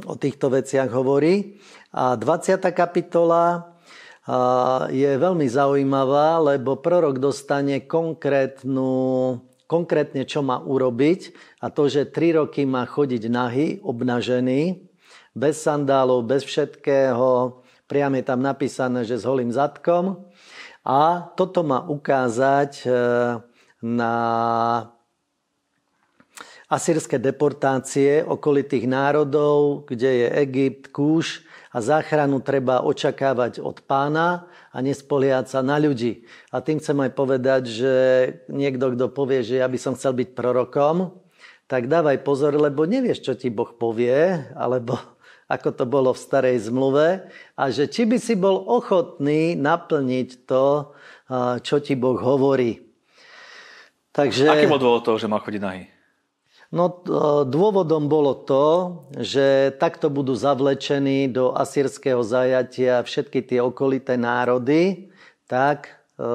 o 0.05 0.13
týchto 0.13 0.53
veciach 0.53 0.93
hovorí. 0.93 1.57
A 1.89 2.13
20. 2.13 2.61
kapitola 2.69 3.73
je 4.93 5.09
veľmi 5.17 5.49
zaujímavá, 5.49 6.37
lebo 6.53 6.77
prorok 6.77 7.17
dostane 7.17 7.89
konkrétnu, 7.89 8.93
konkrétne, 9.65 10.29
čo 10.29 10.45
má 10.45 10.61
urobiť 10.61 11.33
a 11.65 11.73
to, 11.73 11.89
že 11.89 12.13
tri 12.13 12.37
roky 12.37 12.69
má 12.69 12.85
chodiť 12.85 13.23
nahy, 13.33 13.67
obnažený, 13.81 14.85
bez 15.33 15.65
sandálov, 15.65 16.29
bez 16.29 16.45
všetkého, 16.45 17.61
priam 17.89 18.13
je 18.13 18.23
tam 18.29 18.45
napísané, 18.45 19.09
že 19.09 19.17
s 19.17 19.25
holým 19.25 19.49
zadkom. 19.49 20.21
A 20.85 21.33
toto 21.33 21.65
má 21.65 21.81
ukázať 21.81 22.85
e, 22.85 22.89
na 23.81 24.13
asýrske 26.75 27.15
deportácie 27.15 28.27
okolitých 28.27 28.83
národov, 28.83 29.87
kde 29.87 30.11
je 30.11 30.27
Egypt, 30.43 30.91
Kúš, 30.91 31.47
a 31.71 31.83
záchranu 31.83 32.39
treba 32.39 32.83
očakávať 32.83 33.59
od 33.59 33.83
pána 33.83 34.47
a 34.71 34.79
nespoliať 34.79 35.51
sa 35.51 35.59
na 35.59 35.75
ľudí. 35.75 36.23
A 36.51 36.63
tým 36.63 36.79
chcem 36.79 36.95
aj 37.03 37.11
povedať, 37.15 37.63
že 37.67 37.93
niekto, 38.47 38.95
kto 38.95 39.11
povie, 39.11 39.43
že 39.43 39.59
ja 39.59 39.67
by 39.67 39.75
som 39.75 39.95
chcel 39.95 40.15
byť 40.15 40.35
prorokom, 40.35 41.15
tak 41.67 41.91
dávaj 41.91 42.23
pozor, 42.23 42.55
lebo 42.55 42.87
nevieš, 42.87 43.27
čo 43.27 43.33
ti 43.35 43.51
Boh 43.51 43.71
povie, 43.75 44.39
alebo 44.55 44.95
ako 45.55 45.69
to 45.75 45.83
bolo 45.87 46.11
v 46.15 46.23
starej 46.23 46.57
zmluve, 46.67 47.27
a 47.55 47.63
že 47.71 47.91
či 47.91 48.07
by 48.07 48.23
si 48.23 48.35
bol 48.35 48.55
ochotný 48.67 49.59
naplniť 49.59 50.47
to, 50.47 50.95
čo 51.59 51.75
ti 51.83 51.95
Boh 51.99 52.19
hovorí. 52.19 52.83
Takže... 54.15 54.47
Aký 54.47 54.71
bol 54.71 54.79
dôvod 54.79 55.03
toho, 55.03 55.19
že 55.19 55.27
má 55.27 55.43
chodiť 55.43 55.59
nahý? 55.59 55.94
No 56.73 57.05
dôvodom 57.45 58.09
bolo 58.09 58.33
to, 58.41 58.65
že 59.21 59.69
takto 59.77 60.09
budú 60.09 60.33
zavlečení 60.33 61.29
do 61.29 61.53
asýrského 61.53 62.25
zajatia 62.25 63.05
všetky 63.05 63.45
tie 63.45 63.59
okolité 63.61 64.17
národy, 64.17 65.13
tak 65.45 65.93
e, 66.17 66.25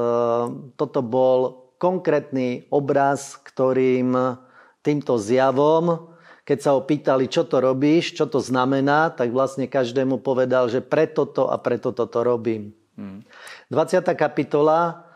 toto 0.78 1.00
bol 1.02 1.66
konkrétny 1.82 2.70
obraz, 2.70 3.34
ktorým 3.42 4.38
týmto 4.86 5.18
zjavom, 5.18 6.14
keď 6.46 6.58
sa 6.62 6.70
ho 6.78 6.86
pýtali, 6.86 7.26
čo 7.26 7.42
to 7.44 7.58
robíš, 7.58 8.14
čo 8.14 8.30
to 8.30 8.38
znamená, 8.38 9.10
tak 9.10 9.34
vlastne 9.34 9.66
každému 9.66 10.22
povedal, 10.22 10.70
že 10.70 10.78
preto 10.78 11.26
to 11.26 11.50
a 11.50 11.58
preto 11.58 11.90
toto 11.90 12.22
robím. 12.22 12.70
Hmm. 12.94 13.26
20. 13.72 14.06
kapitola 14.14 15.10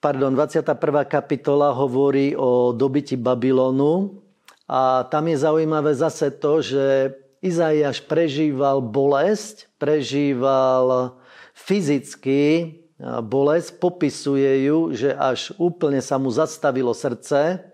pardon, 0.00 0.32
21. 0.32 0.80
kapitola 1.04 1.76
hovorí 1.76 2.32
o 2.32 2.72
dobiti 2.72 3.20
Babylonu 3.20 4.24
a 4.70 5.02
tam 5.10 5.26
je 5.26 5.42
zaujímavé 5.42 5.98
zase 5.98 6.30
to, 6.30 6.62
že 6.62 7.10
Izaiáš 7.42 8.06
prežíval 8.06 8.78
bolesť, 8.78 9.66
prežíval 9.82 11.18
fyzicky 11.58 12.78
bolesť, 13.02 13.82
popisuje 13.82 14.70
ju, 14.70 14.94
že 14.94 15.10
až 15.10 15.56
úplne 15.58 15.98
sa 15.98 16.22
mu 16.22 16.30
zastavilo 16.30 16.94
srdce, 16.94 17.66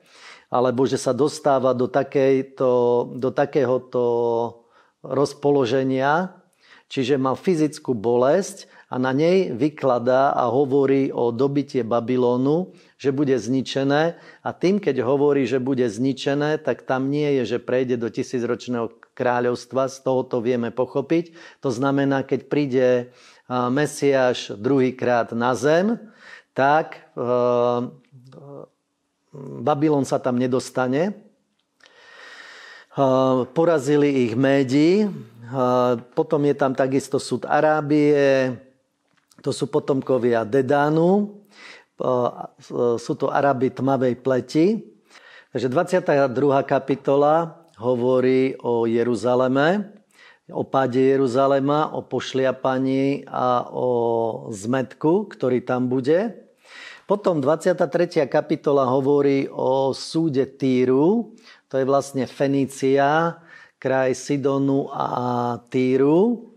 alebo 0.49 0.89
že 0.89 0.97
sa 0.97 1.13
dostáva 1.13 1.77
do, 1.77 1.85
takejto, 1.85 2.71
do 3.19 3.29
takéhoto 3.35 4.03
rozpoloženia, 5.05 6.33
čiže 6.89 7.21
mal 7.21 7.37
fyzickú 7.37 7.93
bolesť 7.93 8.71
a 8.87 9.03
na 9.03 9.11
nej 9.11 9.51
vykladá 9.51 10.31
a 10.31 10.47
hovorí 10.47 11.11
o 11.11 11.35
dobitie 11.35 11.83
Babylonu, 11.83 12.71
že 12.95 13.11
bude 13.11 13.35
zničené 13.35 14.15
a 14.47 14.51
tým, 14.55 14.79
keď 14.79 15.03
hovorí, 15.03 15.43
že 15.43 15.59
bude 15.59 15.83
zničené, 15.83 16.63
tak 16.63 16.87
tam 16.87 17.11
nie 17.11 17.43
je, 17.43 17.59
že 17.59 17.59
prejde 17.59 17.99
do 17.99 18.07
tisícročného 18.07 18.95
kráľovstva, 19.17 19.91
z 19.91 19.99
toho 20.07 20.23
to 20.23 20.39
vieme 20.39 20.71
pochopiť. 20.71 21.35
To 21.67 21.75
znamená, 21.75 22.23
keď 22.23 22.41
príde 22.47 22.87
Mesiáš 23.51 24.55
druhýkrát 24.55 25.35
na 25.35 25.57
zem, 25.59 25.99
tak 26.55 27.11
Babylon 29.35 30.07
sa 30.07 30.23
tam 30.23 30.39
nedostane. 30.39 31.17
Porazili 33.53 34.31
ich 34.31 34.33
Médi, 34.39 35.05
potom 36.17 36.41
je 36.49 36.55
tam 36.57 36.73
takisto 36.73 37.21
súd 37.21 37.45
Arábie, 37.45 38.57
to 39.47 39.55
sú 39.55 39.71
potomkovia 39.71 40.43
Dedánu, 40.43 41.39
sú 42.99 43.13
to 43.15 43.31
Araby 43.31 43.71
tmavej 43.71 44.19
pleti. 44.19 44.83
Takže 45.55 45.71
22. 45.71 46.35
kapitola 46.67 47.63
hovorí 47.79 48.59
o 48.59 48.91
Jeruzaleme, 48.91 49.95
o 50.51 50.67
páde 50.67 51.15
Jeruzalema, 51.15 51.95
o 51.95 52.03
pošliapaní 52.03 53.23
a 53.31 53.71
o 53.71 53.89
zmetku, 54.51 55.31
ktorý 55.31 55.63
tam 55.63 55.87
bude. 55.87 56.51
Potom 57.07 57.39
23. 57.39 58.27
kapitola 58.27 58.91
hovorí 58.91 59.47
o 59.47 59.95
súde 59.95 60.59
Týru, 60.59 61.39
to 61.71 61.79
je 61.79 61.87
vlastne 61.87 62.27
Fenícia, 62.27 63.39
kraj 63.79 64.11
Sidonu 64.19 64.91
a 64.91 65.07
Týru. 65.71 66.51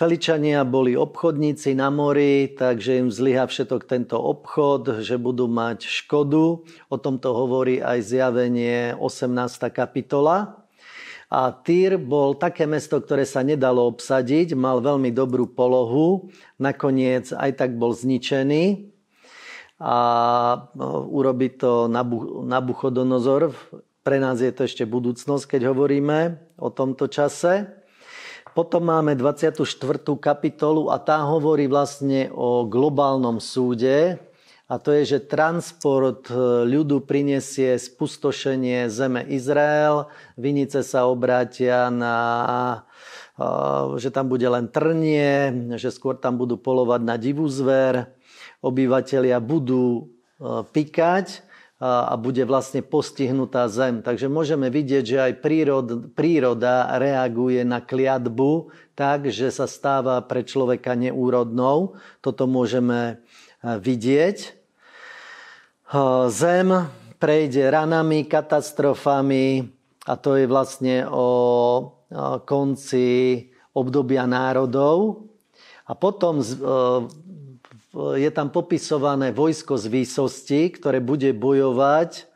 Feličania 0.00 0.64
boli 0.64 0.96
obchodníci 0.96 1.76
na 1.76 1.92
mori, 1.92 2.56
takže 2.56 3.04
im 3.04 3.12
zlyha 3.12 3.44
všetok 3.44 3.84
tento 3.84 4.16
obchod, 4.16 5.04
že 5.04 5.20
budú 5.20 5.44
mať 5.44 5.84
škodu. 5.84 6.64
O 6.88 6.96
tomto 6.96 7.36
hovorí 7.36 7.84
aj 7.84 8.08
zjavenie 8.08 8.96
18. 8.96 9.60
kapitola. 9.68 10.64
A 11.28 11.52
Týr 11.52 12.00
bol 12.00 12.32
také 12.32 12.64
mesto, 12.64 12.96
ktoré 12.96 13.28
sa 13.28 13.44
nedalo 13.44 13.84
obsadiť, 13.92 14.56
mal 14.56 14.80
veľmi 14.80 15.12
dobrú 15.12 15.44
polohu, 15.52 16.32
nakoniec 16.56 17.36
aj 17.36 17.60
tak 17.60 17.76
bol 17.76 17.92
zničený 17.92 18.88
a 19.84 19.96
no, 20.80 21.12
urobí 21.12 21.52
to 21.60 21.92
Nabuchodonozor. 22.48 23.52
Pre 24.00 24.16
nás 24.16 24.40
je 24.40 24.48
to 24.48 24.64
ešte 24.64 24.88
budúcnosť, 24.88 25.44
keď 25.44 25.76
hovoríme 25.76 26.40
o 26.56 26.72
tomto 26.72 27.04
čase. 27.04 27.79
Potom 28.60 28.92
máme 28.92 29.16
24. 29.16 29.64
kapitolu 30.20 30.92
a 30.92 31.00
tá 31.00 31.24
hovorí 31.24 31.64
vlastne 31.64 32.28
o 32.28 32.68
globálnom 32.68 33.40
súde. 33.40 34.20
A 34.68 34.76
to 34.76 34.92
je, 34.92 35.16
že 35.16 35.24
transport 35.24 36.28
e, 36.28 36.68
ľudu 36.68 37.08
prinesie 37.08 37.72
spustošenie 37.80 38.84
zeme 38.92 39.24
Izrael, 39.32 40.12
vinice 40.36 40.84
sa 40.84 41.08
obrátia 41.08 41.88
na 41.88 42.16
e, 43.40 43.48
že 43.96 44.12
tam 44.12 44.28
bude 44.28 44.44
len 44.44 44.68
trnie, 44.68 45.56
že 45.80 45.88
skôr 45.88 46.20
tam 46.20 46.36
budú 46.36 46.60
polovať 46.60 47.00
na 47.00 47.16
divú 47.16 47.48
zver, 47.48 48.12
obyvateľia 48.60 49.40
budú 49.40 50.04
e, 50.36 50.68
pikať 50.68 51.48
a 51.80 52.12
bude 52.20 52.44
vlastne 52.44 52.84
postihnutá 52.84 53.64
zem. 53.72 54.04
Takže 54.04 54.28
môžeme 54.28 54.68
vidieť, 54.68 55.04
že 55.04 55.16
aj 55.16 55.40
prírod, 55.40 56.12
príroda 56.12 56.92
reaguje 57.00 57.64
na 57.64 57.80
kliatbu 57.80 58.68
tak, 58.92 59.32
že 59.32 59.48
sa 59.48 59.64
stáva 59.64 60.20
pre 60.20 60.44
človeka 60.44 60.92
neúrodnou. 60.92 61.96
Toto 62.20 62.44
môžeme 62.44 63.24
vidieť. 63.64 64.60
Zem 66.28 66.68
prejde 67.16 67.64
ranami, 67.72 68.28
katastrofami 68.28 69.72
a 70.04 70.12
to 70.20 70.36
je 70.36 70.44
vlastne 70.44 71.08
o 71.08 71.28
konci 72.44 73.48
obdobia 73.72 74.28
národov. 74.28 75.24
A 75.88 75.96
potom 75.96 76.44
je 77.94 78.30
tam 78.30 78.54
popisované 78.54 79.34
vojsko 79.34 79.74
z 79.74 79.86
výsosti, 79.90 80.70
ktoré 80.70 81.02
bude 81.02 81.34
bojovať 81.34 82.30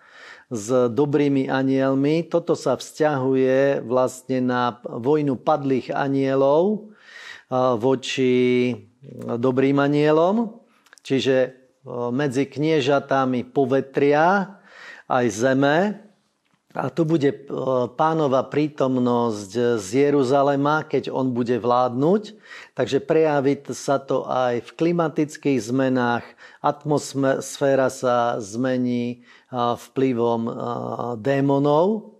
s 0.50 0.66
dobrými 0.92 1.48
anielmi. 1.48 2.26
Toto 2.26 2.58
sa 2.58 2.76
vzťahuje 2.76 3.86
vlastne 3.86 4.38
na 4.44 4.82
vojnu 4.82 5.40
padlých 5.40 5.94
anielov 5.94 6.90
voči 7.78 8.74
dobrým 9.24 9.78
anielom. 9.78 10.58
Čiže 11.04 11.54
medzi 12.12 12.44
kniežatami 12.48 13.44
povetria 13.48 14.58
aj 15.08 15.26
zeme. 15.32 16.03
A 16.74 16.90
tu 16.90 17.06
bude 17.06 17.30
e, 17.30 17.38
pánova 17.94 18.42
prítomnosť 18.42 19.78
z 19.78 19.88
Jeruzalema, 20.10 20.82
keď 20.82 21.06
on 21.14 21.30
bude 21.30 21.54
vládnuť. 21.62 22.34
Takže 22.74 22.98
prejaví 22.98 23.62
sa 23.70 24.02
to 24.02 24.26
aj 24.26 24.58
v 24.66 24.70
klimatických 24.74 25.62
zmenách. 25.62 26.26
Atmosféra 26.58 27.94
sa 27.94 28.42
zmení 28.42 29.06
e, 29.06 29.16
vplyvom 29.54 30.42
e, 30.50 30.52
démonov. 31.22 32.18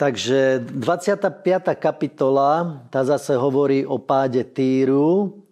Takže 0.00 0.64
25. 0.64 1.76
kapitola, 1.76 2.82
tá 2.88 3.04
zase 3.04 3.36
hovorí 3.36 3.84
o 3.84 4.00
páde 4.00 4.40
Týru, 4.40 5.43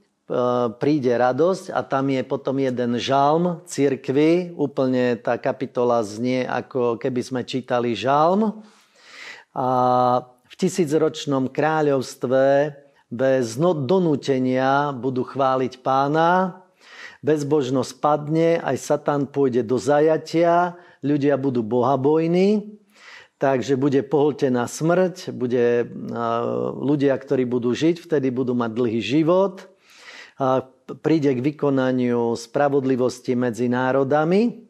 príde 0.79 1.13
radosť 1.13 1.75
a 1.75 1.83
tam 1.83 2.09
je 2.09 2.23
potom 2.23 2.57
jeden 2.63 2.97
žalm 2.97 3.61
církvy. 3.67 4.55
Úplne 4.55 5.19
tá 5.21 5.37
kapitola 5.37 6.01
znie, 6.07 6.47
ako 6.47 6.97
keby 6.97 7.21
sme 7.21 7.41
čítali 7.43 7.93
žalm. 7.93 8.63
A 9.53 9.69
v 10.49 10.55
tisícročnom 10.57 11.51
kráľovstve 11.53 12.77
bez 13.13 13.61
no- 13.61 13.77
donútenia 13.77 14.95
budú 14.97 15.27
chváliť 15.27 15.85
pána, 15.85 16.63
bezbožnosť 17.21 17.93
padne, 18.01 18.59
aj 18.65 18.77
Satan 18.81 19.29
pôjde 19.29 19.63
do 19.63 19.77
zajatia, 19.77 20.81
ľudia 21.05 21.37
budú 21.37 21.61
bohabojní, 21.61 22.79
takže 23.37 23.77
bude 23.77 24.01
pohltená 24.07 24.65
smrť, 24.65 25.31
bude, 25.31 25.87
ľudia, 26.83 27.15
ktorí 27.15 27.45
budú 27.47 27.75
žiť, 27.77 28.01
vtedy 28.01 28.33
budú 28.33 28.57
mať 28.57 28.71
dlhý 28.75 29.03
život 29.05 29.72
príde 31.01 31.31
k 31.33 31.41
vykonaniu 31.41 32.35
spravodlivosti 32.35 33.39
medzi 33.39 33.71
národami. 33.71 34.67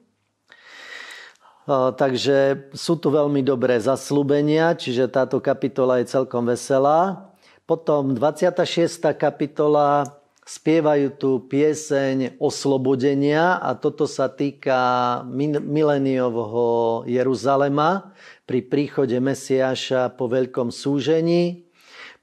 Takže 1.71 2.69
sú 2.75 2.99
tu 2.99 3.15
veľmi 3.15 3.41
dobré 3.47 3.79
zaslúbenia, 3.79 4.75
čiže 4.75 5.07
táto 5.07 5.39
kapitola 5.39 6.03
je 6.03 6.11
celkom 6.11 6.43
veselá. 6.45 7.31
Potom 7.65 8.19
26. 8.19 9.15
kapitola 9.15 10.05
spievajú 10.43 11.15
tu 11.15 11.31
pieseň 11.47 12.43
oslobodenia 12.43 13.63
a 13.63 13.79
toto 13.79 14.11
sa 14.11 14.27
týka 14.27 15.23
mileniovho 15.63 17.07
Jeruzalema 17.07 18.11
pri 18.43 18.67
príchode 18.67 19.15
Mesiáša 19.23 20.19
po 20.19 20.27
veľkom 20.27 20.75
súžení. 20.75 21.71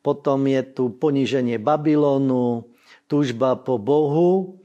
Potom 0.03 0.46
je 0.51 0.62
tu 0.68 0.91
poníženie 1.00 1.63
Babylonu, 1.63 2.69
túžba 3.10 3.58
po 3.58 3.82
Bohu 3.82 4.62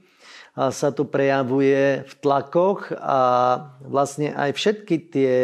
a 0.55 0.69
sa 0.71 0.93
tu 0.93 1.03
prejavuje 1.03 2.05
v 2.05 2.13
tlakoch 2.21 2.93
a 2.95 3.19
vlastne 3.83 4.31
aj 4.31 4.55
všetky 4.55 4.95
tie 5.11 5.35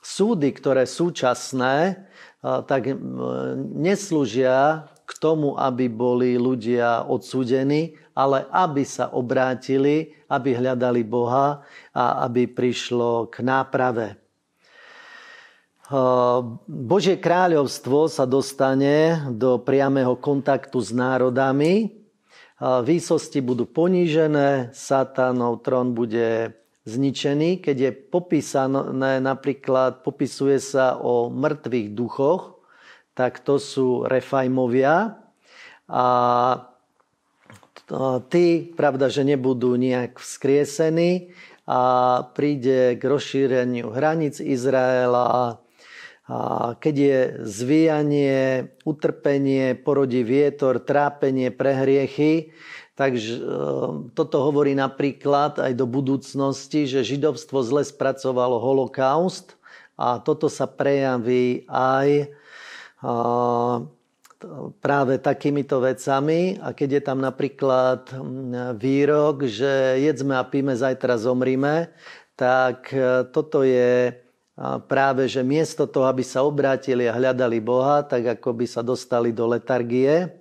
súdy, 0.00 0.54
ktoré 0.54 0.86
súčasné, 0.86 2.06
tak 2.40 2.94
neslúžia 3.74 4.86
k 5.02 5.12
tomu, 5.18 5.58
aby 5.58 5.90
boli 5.90 6.38
ľudia 6.38 7.10
odsúdení, 7.10 7.98
ale 8.14 8.46
aby 8.54 8.86
sa 8.86 9.10
obrátili, 9.10 10.14
aby 10.30 10.54
hľadali 10.54 11.02
Boha 11.02 11.66
a 11.90 12.04
aby 12.24 12.46
prišlo 12.46 13.26
k 13.28 13.42
náprave. 13.42 14.14
Božie 16.66 17.18
kráľovstvo 17.18 18.10
sa 18.10 18.26
dostane 18.26 19.22
do 19.30 19.58
priamého 19.62 20.18
kontaktu 20.18 20.78
s 20.82 20.90
národami. 20.90 21.95
Výsosti 22.56 23.44
budú 23.44 23.68
ponížené, 23.68 24.72
satanov 24.72 25.60
trón 25.60 25.92
bude 25.92 26.56
zničený. 26.88 27.60
Keď 27.60 27.76
je 27.76 27.90
popísané, 27.92 29.20
napríklad 29.20 30.00
popisuje 30.00 30.56
sa 30.56 30.96
o 30.96 31.28
mŕtvych 31.28 31.92
duchoch, 31.92 32.56
tak 33.12 33.44
to 33.44 33.60
sú 33.60 34.08
refajmovia. 34.08 35.20
A 35.84 36.06
tí, 38.32 38.72
pravda, 38.72 39.12
že 39.12 39.28
nebudú 39.28 39.76
nejak 39.76 40.16
vzkriesení 40.16 41.36
a 41.68 41.80
príde 42.32 42.96
k 42.96 43.02
rozšíreniu 43.04 43.92
hraníc 43.92 44.40
Izraela 44.40 45.60
keď 46.82 46.94
je 46.94 47.18
zvíjanie, 47.46 48.36
utrpenie, 48.82 49.78
porodí 49.78 50.26
vietor, 50.26 50.82
trápenie, 50.82 51.54
prehriechy, 51.54 52.50
takže 52.98 53.38
e, 53.38 53.42
toto 54.10 54.36
hovorí 54.42 54.74
napríklad 54.74 55.62
aj 55.62 55.72
do 55.78 55.86
budúcnosti, 55.86 56.90
že 56.90 57.06
židovstvo 57.06 57.62
zle 57.62 57.86
spracovalo 57.86 58.58
holokaust 58.58 59.54
a 59.94 60.18
toto 60.18 60.50
sa 60.50 60.66
prejaví 60.66 61.62
aj 61.70 62.34
práve 64.82 65.14
takýmito 65.22 65.80
vecami. 65.80 66.58
A 66.60 66.72
keď 66.76 67.00
je 67.00 67.02
tam 67.02 67.18
napríklad 67.22 68.10
výrok, 68.76 69.46
že 69.48 70.02
jedzme 70.02 70.36
a 70.36 70.44
píme, 70.44 70.76
zajtra 70.76 71.16
zomrime, 71.16 71.94
tak 72.36 72.92
e, 72.92 73.24
toto 73.32 73.64
je 73.64 74.12
práve, 74.88 75.28
že 75.28 75.44
miesto 75.44 75.84
toho, 75.84 76.08
aby 76.08 76.24
sa 76.24 76.40
obrátili 76.42 77.04
a 77.04 77.16
hľadali 77.16 77.60
Boha, 77.60 78.00
tak 78.00 78.40
ako 78.40 78.56
by 78.56 78.66
sa 78.66 78.80
dostali 78.80 79.30
do 79.36 79.44
letargie. 79.44 80.32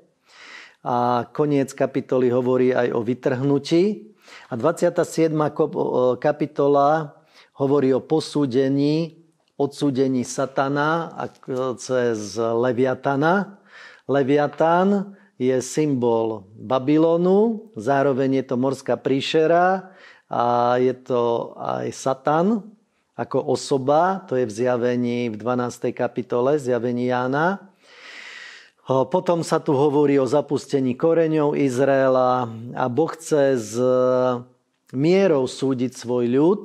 A 0.86 1.28
koniec 1.34 1.76
kapitoly 1.76 2.32
hovorí 2.32 2.72
aj 2.72 2.96
o 2.96 3.04
vytrhnutí. 3.04 4.16
A 4.50 4.54
27. 4.54 5.34
kapitola 6.22 7.18
hovorí 7.58 7.90
o 7.92 8.00
posúdení, 8.00 9.26
odsúdení 9.58 10.22
satana 10.28 11.10
cez 11.82 12.38
Leviatana. 12.38 13.58
Leviatán 14.06 15.18
je 15.42 15.58
symbol 15.60 16.48
Babylonu, 16.56 17.72
zároveň 17.76 18.44
je 18.44 18.46
to 18.46 18.56
morská 18.56 18.96
príšera 18.96 19.92
a 20.30 20.76
je 20.78 20.94
to 20.94 21.56
aj 21.58 21.90
Satan, 21.92 22.75
ako 23.16 23.56
osoba, 23.56 24.20
to 24.28 24.36
je 24.36 24.44
v 24.44 24.52
zjavení 24.52 25.32
v 25.32 25.40
12. 25.40 25.96
kapitole, 25.96 26.60
zjavení 26.60 27.08
Jána. 27.08 27.72
Potom 28.86 29.42
sa 29.42 29.58
tu 29.58 29.74
hovorí 29.74 30.20
o 30.22 30.30
zapustení 30.30 30.94
koreňov 30.94 31.58
Izraela 31.58 32.46
a 32.76 32.86
Boh 32.86 33.10
chce 33.10 33.58
s 33.58 33.74
mierou 34.94 35.50
súdiť 35.50 35.96
svoj 35.96 36.30
ľud, 36.30 36.62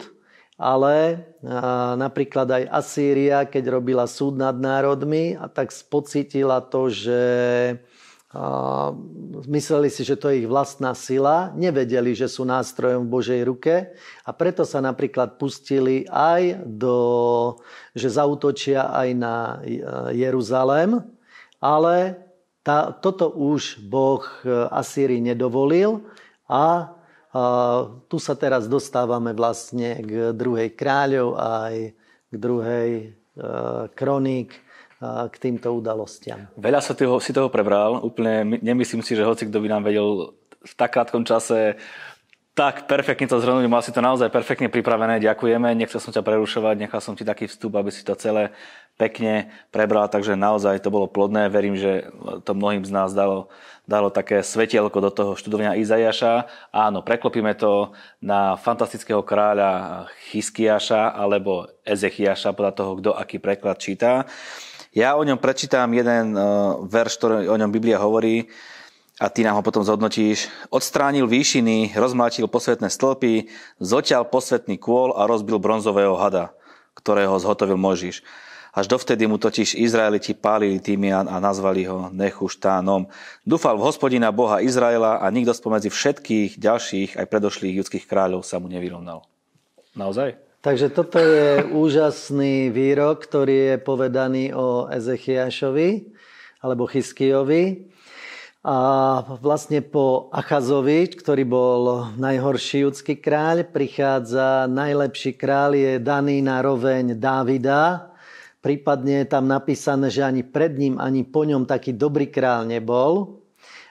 ale 0.60 1.24
napríklad 1.96 2.50
aj 2.60 2.64
Asýria, 2.68 3.48
keď 3.48 3.80
robila 3.80 4.04
súd 4.04 4.36
nad 4.36 4.52
národmi, 4.52 5.32
a 5.38 5.48
tak 5.48 5.72
spocítila 5.72 6.60
to, 6.60 6.92
že 6.92 7.20
mysleli 9.50 9.90
si, 9.90 10.06
že 10.06 10.14
to 10.14 10.30
je 10.30 10.46
ich 10.46 10.48
vlastná 10.50 10.94
sila, 10.94 11.50
nevedeli, 11.58 12.14
že 12.14 12.30
sú 12.30 12.46
nástrojom 12.46 13.10
v 13.10 13.12
Božej 13.12 13.40
ruke 13.42 13.74
a 14.22 14.30
preto 14.30 14.62
sa 14.62 14.78
napríklad 14.78 15.34
pustili 15.34 16.06
aj 16.06 16.62
do, 16.62 16.98
že 17.90 18.14
zautočia 18.14 18.86
aj 18.94 19.08
na 19.18 19.34
Jeruzalém, 20.14 21.02
ale 21.58 22.22
tá, 22.62 22.94
toto 22.94 23.34
už 23.34 23.82
Boh 23.82 24.22
Asýrii 24.70 25.18
nedovolil 25.18 26.06
a, 26.46 26.54
a 26.54 27.42
tu 28.06 28.22
sa 28.22 28.38
teraz 28.38 28.70
dostávame 28.70 29.34
vlastne 29.34 29.98
k 30.06 30.30
druhej 30.30 30.70
kráľov 30.78 31.34
aj 31.34 31.74
k 32.30 32.34
druhej 32.38 32.90
e, 32.94 33.06
kroník, 33.90 34.54
k 35.00 35.34
týmto 35.40 35.72
udalostiam. 35.72 36.52
Veľa 36.60 36.84
sa 36.84 36.92
toho, 36.92 37.16
si 37.24 37.32
toho 37.32 37.48
prebral, 37.48 38.04
úplne 38.04 38.60
nemyslím 38.60 39.00
si, 39.00 39.16
že 39.16 39.24
hoci 39.24 39.48
kto 39.48 39.58
by 39.64 39.68
nám 39.72 39.82
vedel 39.88 40.36
v 40.60 40.72
tak 40.76 40.92
krátkom 40.92 41.24
čase 41.24 41.80
Tak, 42.60 42.90
perfektne 42.90 43.30
to 43.30 43.38
zhrnúť, 43.38 43.70
mal 43.70 43.80
si 43.80 43.94
to 43.94 44.02
naozaj 44.02 44.26
perfektne 44.26 44.66
pripravené, 44.66 45.22
ďakujeme, 45.22 45.70
nechcel 45.72 46.02
som 46.02 46.10
ťa 46.10 46.26
prerušovať, 46.26 46.82
nechal 46.82 47.00
som 47.00 47.14
ti 47.14 47.24
taký 47.24 47.46
vstup, 47.46 47.78
aby 47.78 47.94
si 47.94 48.02
to 48.02 48.18
celé 48.18 48.50
pekne 48.98 49.48
prebral, 49.70 50.10
takže 50.10 50.34
naozaj 50.34 50.82
to 50.82 50.92
bolo 50.92 51.08
plodné, 51.08 51.48
verím, 51.48 51.78
že 51.78 52.10
to 52.44 52.52
mnohým 52.52 52.82
z 52.84 52.90
nás 52.92 53.14
dalo, 53.14 53.48
dalo 53.86 54.10
také 54.10 54.42
svetielko 54.44 54.98
do 54.98 55.08
toho 55.14 55.32
študovania 55.38 55.78
Izajaša. 55.78 56.50
Áno, 56.74 57.00
preklopíme 57.00 57.54
to 57.54 57.96
na 58.20 58.58
fantastického 58.58 59.24
kráľa 59.24 60.04
Chyskiaša 60.28 61.16
alebo 61.16 61.64
Ezechiaša, 61.86 62.52
podľa 62.52 62.72
toho, 62.76 62.90
kto 63.00 63.10
aký 63.14 63.40
preklad 63.40 63.80
číta. 63.80 64.28
Ja 64.90 65.14
o 65.14 65.22
ňom 65.22 65.38
prečítam 65.38 65.94
jeden 65.94 66.34
uh, 66.34 66.82
verš, 66.82 67.22
ktorý 67.22 67.46
o 67.46 67.54
ňom 67.54 67.70
Biblia 67.70 68.02
hovorí, 68.02 68.50
a 69.20 69.28
ty 69.28 69.44
nám 69.44 69.60
ho 69.60 69.62
potom 69.62 69.84
zhodnotíš. 69.84 70.48
Odstránil 70.72 71.28
výšiny, 71.28 71.92
rozmlátil 71.92 72.48
posvetné 72.48 72.88
stĺpy, 72.88 73.52
zoťal 73.76 74.24
posvetný 74.32 74.80
kôl 74.80 75.12
a 75.12 75.28
rozbil 75.28 75.60
bronzového 75.60 76.16
hada, 76.16 76.56
ktorého 76.96 77.36
zhotovil 77.36 77.76
Možiš. 77.76 78.24
Až 78.72 78.88
dovtedy 78.88 79.28
mu 79.28 79.36
totiž 79.36 79.76
Izraeliti 79.76 80.32
pálili 80.32 80.80
Týmian 80.80 81.28
a 81.28 81.36
nazvali 81.36 81.84
ho 81.84 82.08
Nechuštánom. 82.08 83.12
Dúfal 83.44 83.76
v 83.76 83.84
hospodina 83.84 84.32
Boha 84.32 84.64
Izraela 84.64 85.20
a 85.20 85.26
nikto 85.28 85.52
spomedzi 85.52 85.92
všetkých 85.92 86.56
ďalších, 86.56 87.10
aj 87.20 87.30
predošlých 87.30 87.76
judských 87.82 88.08
kráľov 88.08 88.46
sa 88.46 88.56
mu 88.56 88.72
nevyrovnal. 88.72 89.26
Naozaj? 89.92 90.49
Takže 90.60 90.92
toto 90.92 91.16
je 91.16 91.64
úžasný 91.72 92.68
výrok, 92.68 93.24
ktorý 93.24 93.56
je 93.72 93.76
povedaný 93.80 94.52
o 94.52 94.92
Ezechiašovi 94.92 96.12
alebo 96.60 96.84
Chyskijovi. 96.84 97.88
A 98.60 98.76
vlastne 99.40 99.80
po 99.80 100.28
Achazovi, 100.28 101.08
ktorý 101.16 101.48
bol 101.48 102.12
najhorší 102.20 102.84
judský 102.84 103.16
kráľ, 103.16 103.72
prichádza 103.72 104.68
najlepší 104.68 105.32
kráľ, 105.32 105.80
je 105.80 105.92
daný 105.96 106.44
na 106.44 106.60
roveň 106.60 107.16
Dávida. 107.16 108.12
Prípadne 108.60 109.24
je 109.24 109.32
tam 109.32 109.48
napísané, 109.48 110.12
že 110.12 110.20
ani 110.20 110.44
pred 110.44 110.76
ním, 110.76 111.00
ani 111.00 111.24
po 111.24 111.48
ňom 111.48 111.64
taký 111.64 111.96
dobrý 111.96 112.28
kráľ 112.28 112.68
nebol. 112.68 113.39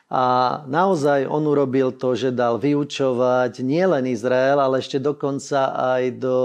A 0.09 0.23
naozaj 0.65 1.29
on 1.29 1.45
urobil 1.45 1.93
to, 1.93 2.17
že 2.17 2.33
dal 2.33 2.57
vyučovať 2.57 3.61
nielen 3.61 4.09
Izrael, 4.09 4.57
ale 4.57 4.81
ešte 4.81 4.97
dokonca 4.97 5.69
aj 5.77 6.17
do 6.17 6.39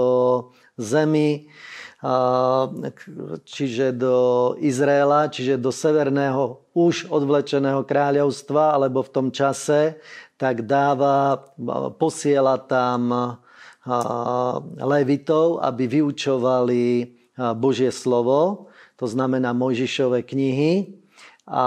zemi, 0.77 1.49
čiže 3.41 3.89
do 3.97 4.53
Izraela, 4.61 5.25
čiže 5.33 5.57
do 5.57 5.73
severného 5.73 6.61
už 6.77 7.09
odvlečeného 7.09 7.81
kráľovstva, 7.81 8.77
alebo 8.77 9.01
v 9.01 9.09
tom 9.09 9.27
čase, 9.33 9.97
tak 10.37 10.69
dáva, 10.69 11.41
posiela 11.97 12.61
tam 12.61 13.09
levitov, 14.77 15.65
aby 15.65 15.89
vyučovali 15.89 16.83
Božie 17.57 17.89
slovo, 17.89 18.69
to 19.01 19.09
znamená 19.09 19.57
Mojžišové 19.57 20.21
knihy. 20.21 21.01
A 21.49 21.65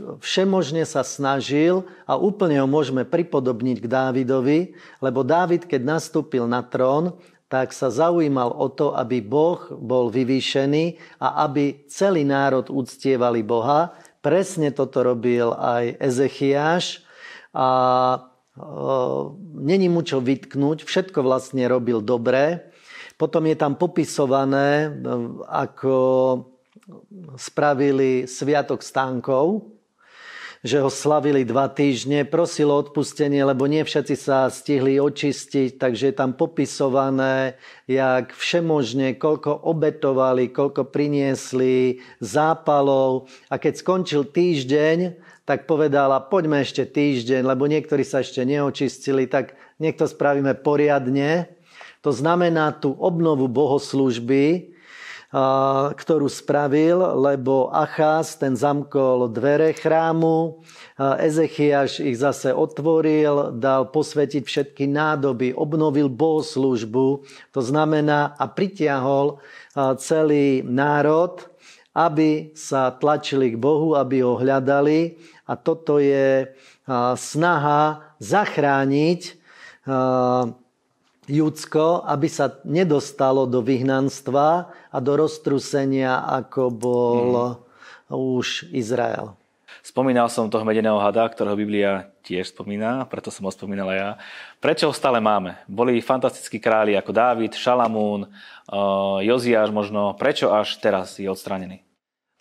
všemožne 0.00 0.82
sa 0.82 1.06
snažil 1.06 1.86
a 2.06 2.18
úplne 2.18 2.58
ho 2.58 2.66
môžeme 2.66 3.06
pripodobniť 3.06 3.76
k 3.78 3.86
Dávidovi, 3.86 4.60
lebo 4.98 5.22
Dávid, 5.22 5.70
keď 5.70 5.98
nastúpil 5.98 6.50
na 6.50 6.66
trón, 6.66 7.14
tak 7.46 7.70
sa 7.70 7.92
zaujímal 7.92 8.50
o 8.50 8.66
to, 8.66 8.96
aby 8.98 9.22
Boh 9.22 9.62
bol 9.78 10.10
vyvýšený 10.10 10.98
a 11.22 11.46
aby 11.46 11.86
celý 11.86 12.26
národ 12.26 12.66
uctievali 12.66 13.46
Boha. 13.46 13.94
Presne 14.24 14.74
toto 14.74 15.04
robil 15.04 15.54
aj 15.54 16.00
Ezechiáš 16.02 17.06
a 17.54 17.68
e, 18.18 18.18
není 19.60 19.86
mu 19.86 20.02
čo 20.02 20.18
vytknúť, 20.18 20.82
všetko 20.82 21.22
vlastne 21.22 21.68
robil 21.70 22.02
dobre. 22.02 22.72
Potom 23.14 23.46
je 23.46 23.54
tam 23.54 23.78
popisované, 23.78 24.88
e, 24.88 25.14
ako 25.46 25.94
spravili 27.38 28.26
Sviatok 28.26 28.82
stánkov, 28.82 29.73
že 30.64 30.80
ho 30.80 30.88
slavili 30.88 31.44
dva 31.44 31.68
týždne, 31.68 32.24
prosil 32.24 32.72
o 32.72 32.80
odpustenie, 32.80 33.44
lebo 33.44 33.68
nie 33.68 33.84
všetci 33.84 34.16
sa 34.16 34.48
stihli 34.48 34.96
očistiť, 34.96 35.76
takže 35.76 36.08
je 36.08 36.14
tam 36.16 36.32
popisované, 36.32 37.60
jak 37.84 38.32
všemožne, 38.32 39.20
koľko 39.20 39.60
obetovali, 39.68 40.48
koľko 40.48 40.88
priniesli 40.88 42.00
zápalov. 42.24 43.28
A 43.52 43.60
keď 43.60 43.84
skončil 43.84 44.24
týždeň, 44.24 45.20
tak 45.44 45.68
povedala, 45.68 46.24
poďme 46.24 46.64
ešte 46.64 46.88
týždeň, 46.88 47.44
lebo 47.44 47.68
niektorí 47.68 48.00
sa 48.00 48.24
ešte 48.24 48.40
neočistili, 48.48 49.28
tak 49.28 49.60
niekto 49.76 50.08
spravíme 50.08 50.56
poriadne. 50.64 51.52
To 52.00 52.08
znamená 52.08 52.72
tú 52.80 52.96
obnovu 52.96 53.52
bohoslužby, 53.52 54.73
ktorú 55.98 56.30
spravil, 56.30 56.94
lebo 57.18 57.66
Achás 57.74 58.38
ten 58.38 58.54
zamkol 58.54 59.26
dvere 59.34 59.74
chrámu, 59.74 60.62
Ezechiaš 60.94 61.98
ich 62.06 62.22
zase 62.22 62.54
otvoril, 62.54 63.50
dal 63.58 63.90
posvetiť 63.90 64.46
všetky 64.46 64.86
nádoby, 64.86 65.50
obnovil 65.50 66.06
bohoslužbu, 66.06 67.26
to 67.50 67.60
znamená 67.66 68.38
a 68.38 68.46
pritiahol 68.46 69.42
celý 69.98 70.62
národ, 70.62 71.42
aby 71.98 72.54
sa 72.54 72.94
tlačili 72.94 73.54
k 73.54 73.56
Bohu, 73.58 73.98
aby 73.98 74.22
ho 74.22 74.38
hľadali. 74.38 75.18
A 75.50 75.58
toto 75.58 75.98
je 75.98 76.46
snaha 77.18 78.14
zachrániť 78.22 79.20
Judsko, 81.24 82.04
aby 82.04 82.28
sa 82.28 82.60
nedostalo 82.68 83.48
do 83.48 83.64
vyhnanstva 83.64 84.68
a 84.92 84.98
do 85.00 85.12
roztrusenia, 85.16 86.24
ako 86.28 86.62
bol 86.68 87.28
hmm. 87.32 87.56
už 88.12 88.68
Izrael. 88.74 89.32
Spomínal 89.84 90.32
som 90.32 90.48
toho 90.48 90.64
medeného 90.64 90.96
hada, 90.96 91.28
ktorého 91.28 91.60
Biblia 91.60 92.08
tiež 92.24 92.56
spomína, 92.56 93.04
preto 93.04 93.28
som 93.28 93.44
ho 93.44 93.52
spomínal 93.52 93.92
aj 93.92 93.98
ja. 94.00 94.10
Prečo 94.56 94.88
ho 94.88 94.96
stále 94.96 95.20
máme? 95.20 95.60
Boli 95.68 96.00
fantastickí 96.00 96.56
králi 96.56 96.96
ako 96.96 97.12
Dávid, 97.12 97.52
Šalamún, 97.52 98.24
eh, 98.24 99.18
Joziáš 99.28 99.68
možno. 99.68 100.16
Prečo 100.16 100.48
až 100.56 100.80
teraz 100.80 101.20
je 101.20 101.28
odstranený? 101.28 101.84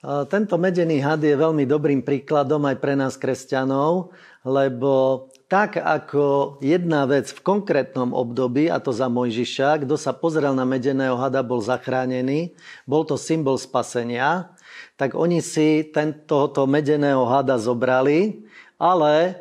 Tento 0.03 0.59
medený 0.59 0.99
had 0.99 1.23
je 1.23 1.31
veľmi 1.31 1.63
dobrým 1.63 2.03
príkladom 2.03 2.67
aj 2.67 2.75
pre 2.75 2.91
nás 2.91 3.15
kresťanov, 3.15 4.11
lebo 4.43 5.31
tak 5.53 5.77
ako 5.77 6.57
jedna 6.65 7.05
vec 7.05 7.29
v 7.29 7.45
konkrétnom 7.45 8.09
období, 8.09 8.73
a 8.73 8.81
to 8.81 8.89
za 8.89 9.05
Mojžiša, 9.05 9.85
kto 9.85 10.01
sa 10.01 10.09
pozrel 10.09 10.57
na 10.57 10.65
medeného 10.65 11.13
hada, 11.13 11.45
bol 11.45 11.61
zachránený, 11.61 12.57
bol 12.89 13.05
to 13.05 13.21
symbol 13.21 13.61
spasenia, 13.61 14.49
tak 14.97 15.13
oni 15.13 15.45
si 15.45 15.85
tohoto 16.25 16.65
medeného 16.65 17.29
hada 17.29 17.61
zobrali, 17.61 18.49
ale 18.81 19.13
e, 19.29 19.33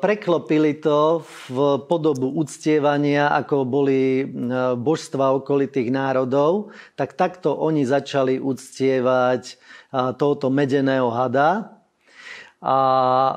preklopili 0.00 0.80
to 0.80 1.20
v 1.52 1.76
podobu 1.92 2.32
uctievania, 2.40 3.28
ako 3.36 3.68
boli 3.68 4.24
e, 4.24 4.26
božstva 4.80 5.44
okolitých 5.44 5.92
národov, 5.92 6.72
tak 6.96 7.20
takto 7.20 7.52
oni 7.52 7.84
začali 7.84 8.40
uctievať 8.40 9.42
e, 9.44 9.54
tohoto 10.16 10.48
medeného 10.48 11.12
hada 11.12 11.73
a 12.64 12.76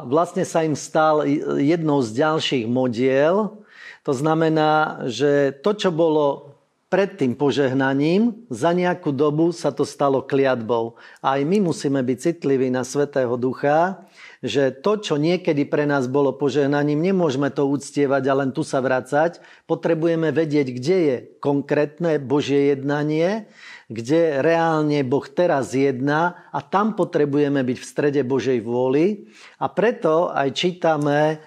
vlastne 0.07 0.47
sa 0.47 0.63
im 0.63 0.71
stal 0.71 1.27
jednou 1.59 1.99
z 1.99 2.15
ďalších 2.15 2.65
modiel. 2.71 3.59
To 4.07 4.15
znamená, 4.15 5.03
že 5.11 5.51
to, 5.51 5.75
čo 5.75 5.91
bolo 5.91 6.55
pred 6.87 7.19
tým 7.19 7.35
požehnaním, 7.35 8.47
za 8.47 8.71
nejakú 8.71 9.11
dobu 9.11 9.51
sa 9.51 9.75
to 9.75 9.83
stalo 9.83 10.23
kliatbou. 10.23 10.95
A 11.19 11.35
aj 11.35 11.41
my 11.43 11.59
musíme 11.59 11.99
byť 11.99 12.17
citliví 12.31 12.71
na 12.71 12.87
Svetého 12.87 13.35
Ducha, 13.35 14.07
že 14.39 14.71
to, 14.71 14.95
čo 14.95 15.19
niekedy 15.19 15.67
pre 15.67 15.83
nás 15.83 16.07
bolo 16.07 16.31
požehnaním, 16.31 17.03
nemôžeme 17.03 17.51
to 17.51 17.67
uctievať 17.67 18.23
a 18.31 18.37
len 18.39 18.55
tu 18.55 18.63
sa 18.63 18.79
vracať. 18.79 19.43
Potrebujeme 19.67 20.31
vedieť, 20.31 20.67
kde 20.71 20.97
je 21.03 21.15
konkrétne 21.43 22.15
Božie 22.23 22.71
jednanie 22.71 23.51
kde 23.87 24.43
reálne 24.43 24.99
Boh 25.07 25.23
teraz 25.31 25.71
jedná 25.71 26.47
a 26.51 26.59
tam 26.59 26.91
potrebujeme 26.93 27.63
byť 27.63 27.77
v 27.79 27.89
strede 27.89 28.21
Božej 28.27 28.59
vôly. 28.59 29.31
A 29.63 29.71
preto 29.71 30.27
aj 30.31 30.51
čítame 30.51 31.39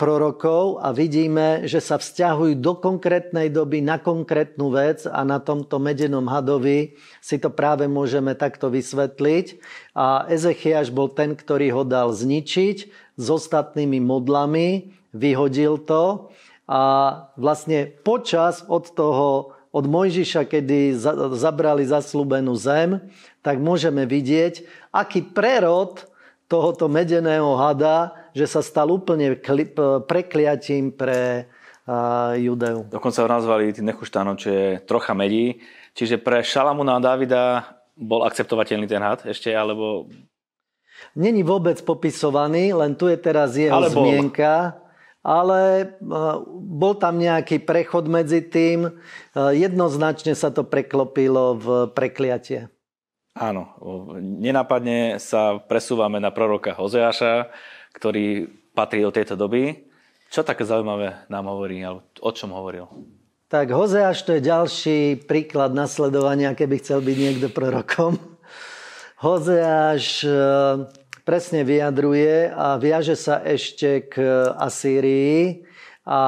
prorokov 0.00 0.80
a 0.80 0.94
vidíme, 0.96 1.68
že 1.68 1.82
sa 1.82 2.00
vzťahujú 2.00 2.64
do 2.64 2.80
konkrétnej 2.80 3.52
doby 3.52 3.84
na 3.84 4.00
konkrétnu 4.00 4.72
vec 4.72 5.04
a 5.04 5.20
na 5.20 5.36
tomto 5.36 5.76
medenom 5.76 6.24
hadovi 6.24 6.96
si 7.20 7.36
to 7.36 7.52
práve 7.52 7.84
môžeme 7.84 8.32
takto 8.32 8.72
vysvetliť. 8.72 9.60
A 9.92 10.24
Ezechiaš 10.32 10.88
bol 10.88 11.12
ten, 11.12 11.36
ktorý 11.36 11.76
ho 11.76 11.82
dal 11.84 12.16
zničiť 12.16 12.76
s 13.20 13.26
ostatnými 13.28 14.00
modlami, 14.00 14.96
vyhodil 15.12 15.76
to 15.82 16.32
a 16.64 16.82
vlastne 17.36 17.92
počas 18.00 18.64
od 18.64 18.88
toho 18.96 19.52
od 19.74 19.84
Mojžiša, 19.90 20.46
kedy 20.46 20.94
zabrali 21.34 21.82
zaslúbenú 21.82 22.54
zem, 22.54 23.02
tak 23.42 23.58
môžeme 23.58 24.06
vidieť, 24.06 24.62
aký 24.94 25.26
prerod 25.34 26.06
tohoto 26.46 26.86
medeného 26.86 27.58
hada 27.58 28.14
že 28.34 28.50
sa 28.50 28.66
stal 28.66 28.90
úplne 28.90 29.38
prekliatím 30.10 30.90
pre 30.90 31.46
Judeu. 32.34 32.82
Dokonca 32.90 33.22
ho 33.22 33.28
nazvali 33.30 33.70
tým 33.70 33.86
Nechuštánom, 33.94 34.34
čo 34.34 34.50
je 34.50 34.66
trocha 34.82 35.14
medí. 35.14 35.62
Čiže 35.94 36.18
pre 36.18 36.42
Šalamúna 36.42 36.98
a 36.98 37.00
Davida 37.00 37.62
bol 37.94 38.26
akceptovateľný 38.26 38.90
ten 38.90 38.98
had 38.98 39.22
ešte, 39.22 39.54
alebo... 39.54 40.10
Není 41.14 41.46
vôbec 41.46 41.78
popisovaný, 41.86 42.74
len 42.74 42.98
tu 42.98 43.06
je 43.06 43.14
teraz 43.14 43.54
jeho 43.54 43.70
ale 43.70 43.94
zmienka. 43.94 44.82
Ale 45.24 45.60
e, 45.80 45.86
bol 46.52 46.94
tam 47.00 47.16
nejaký 47.16 47.64
prechod 47.64 48.06
medzi 48.06 48.44
tým. 48.44 48.86
E, 48.86 48.90
jednoznačne 49.56 50.36
sa 50.36 50.52
to 50.52 50.62
preklopilo 50.68 51.56
v 51.56 51.66
prekliatie. 51.90 52.68
Áno, 53.34 53.74
nenápadne 54.22 55.18
sa 55.18 55.58
presúvame 55.58 56.22
na 56.22 56.30
proroka 56.30 56.70
Hozeáša, 56.70 57.50
ktorý 57.90 58.46
patrí 58.78 59.02
do 59.02 59.10
tejto 59.10 59.34
doby. 59.34 59.90
Čo 60.30 60.46
také 60.46 60.62
zaujímavé 60.62 61.26
nám 61.26 61.50
hovorí, 61.50 61.82
alebo 61.82 62.06
o 62.22 62.30
čom 62.30 62.54
hovoril? 62.54 62.86
Tak 63.50 63.70
Hozeáš 63.74 64.22
to 64.22 64.38
je 64.38 64.42
ďalší 64.42 64.98
príklad 65.30 65.74
nasledovania, 65.74 66.54
keby 66.58 66.78
chcel 66.78 67.02
byť 67.02 67.16
niekto 67.18 67.48
prorokom. 67.50 68.18
Hozeáš 69.24 70.26
e, 70.26 70.30
presne 71.24 71.64
vyjadruje 71.64 72.52
a 72.52 72.76
viaže 72.76 73.16
sa 73.16 73.40
ešte 73.40 74.12
k 74.12 74.20
Asýrii 74.54 75.64
a 76.04 76.20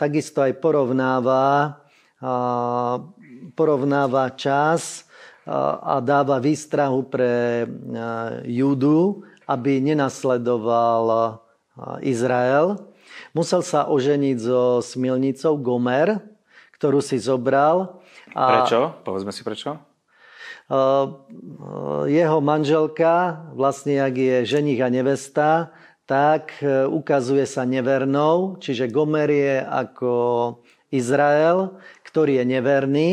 takisto 0.00 0.40
aj 0.40 0.56
porovnáva, 0.64 1.76
porovnáva 3.52 4.32
čas 4.34 5.04
a 5.84 6.00
dáva 6.00 6.40
výstrahu 6.40 7.04
pre 7.08 7.64
Judu, 8.48 9.28
aby 9.44 9.80
nenasledoval 9.84 11.36
Izrael. 12.00 12.80
Musel 13.36 13.60
sa 13.60 13.92
oženiť 13.92 14.36
so 14.40 14.80
smilnicou 14.80 15.60
Gomer, 15.60 16.16
ktorú 16.80 17.04
si 17.04 17.20
zobral. 17.20 18.00
A 18.32 18.64
prečo? 18.64 18.96
Povedzme 19.04 19.36
si 19.36 19.44
prečo. 19.44 19.89
Jeho 22.06 22.38
manželka, 22.38 23.42
vlastne 23.58 23.98
ak 23.98 24.14
je 24.14 24.36
ženich 24.46 24.78
a 24.78 24.86
nevesta, 24.86 25.74
tak 26.06 26.58
e, 26.58 26.90
ukazuje 26.90 27.46
sa 27.46 27.62
nevernou, 27.62 28.58
čiže 28.58 28.90
Gomer 28.90 29.30
je 29.30 29.62
ako 29.62 30.12
Izrael, 30.90 31.78
ktorý 32.02 32.42
je 32.42 32.44
neverný 32.50 33.10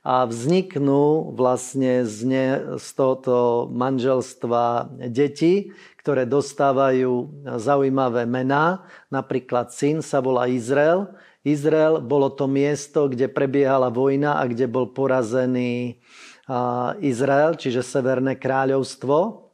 a 0.00 0.24
vzniknú 0.24 1.36
vlastne 1.36 2.08
z, 2.08 2.16
ne, 2.24 2.46
z 2.80 2.88
tohoto 2.96 3.68
manželstva 3.68 4.96
deti, 5.12 5.76
ktoré 6.00 6.24
dostávajú 6.24 7.44
zaujímavé 7.60 8.24
mená. 8.24 8.88
Napríklad 9.12 9.68
syn 9.68 10.00
sa 10.00 10.24
volá 10.24 10.48
Izrael. 10.48 11.12
Izrael 11.44 12.00
bolo 12.00 12.32
to 12.32 12.48
miesto, 12.48 13.12
kde 13.12 13.28
prebiehala 13.28 13.92
vojna 13.92 14.40
a 14.40 14.48
kde 14.48 14.64
bol 14.64 14.88
porazený 14.88 16.00
Izrael, 17.04 17.60
čiže 17.60 17.84
Severné 17.84 18.40
kráľovstvo. 18.40 19.48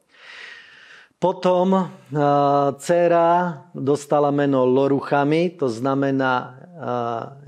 Potom 1.19 1.91
dcera 2.79 3.31
dostala 3.75 4.31
meno 4.31 4.63
Loruchami, 4.63 5.59
to 5.59 5.67
znamená 5.67 6.61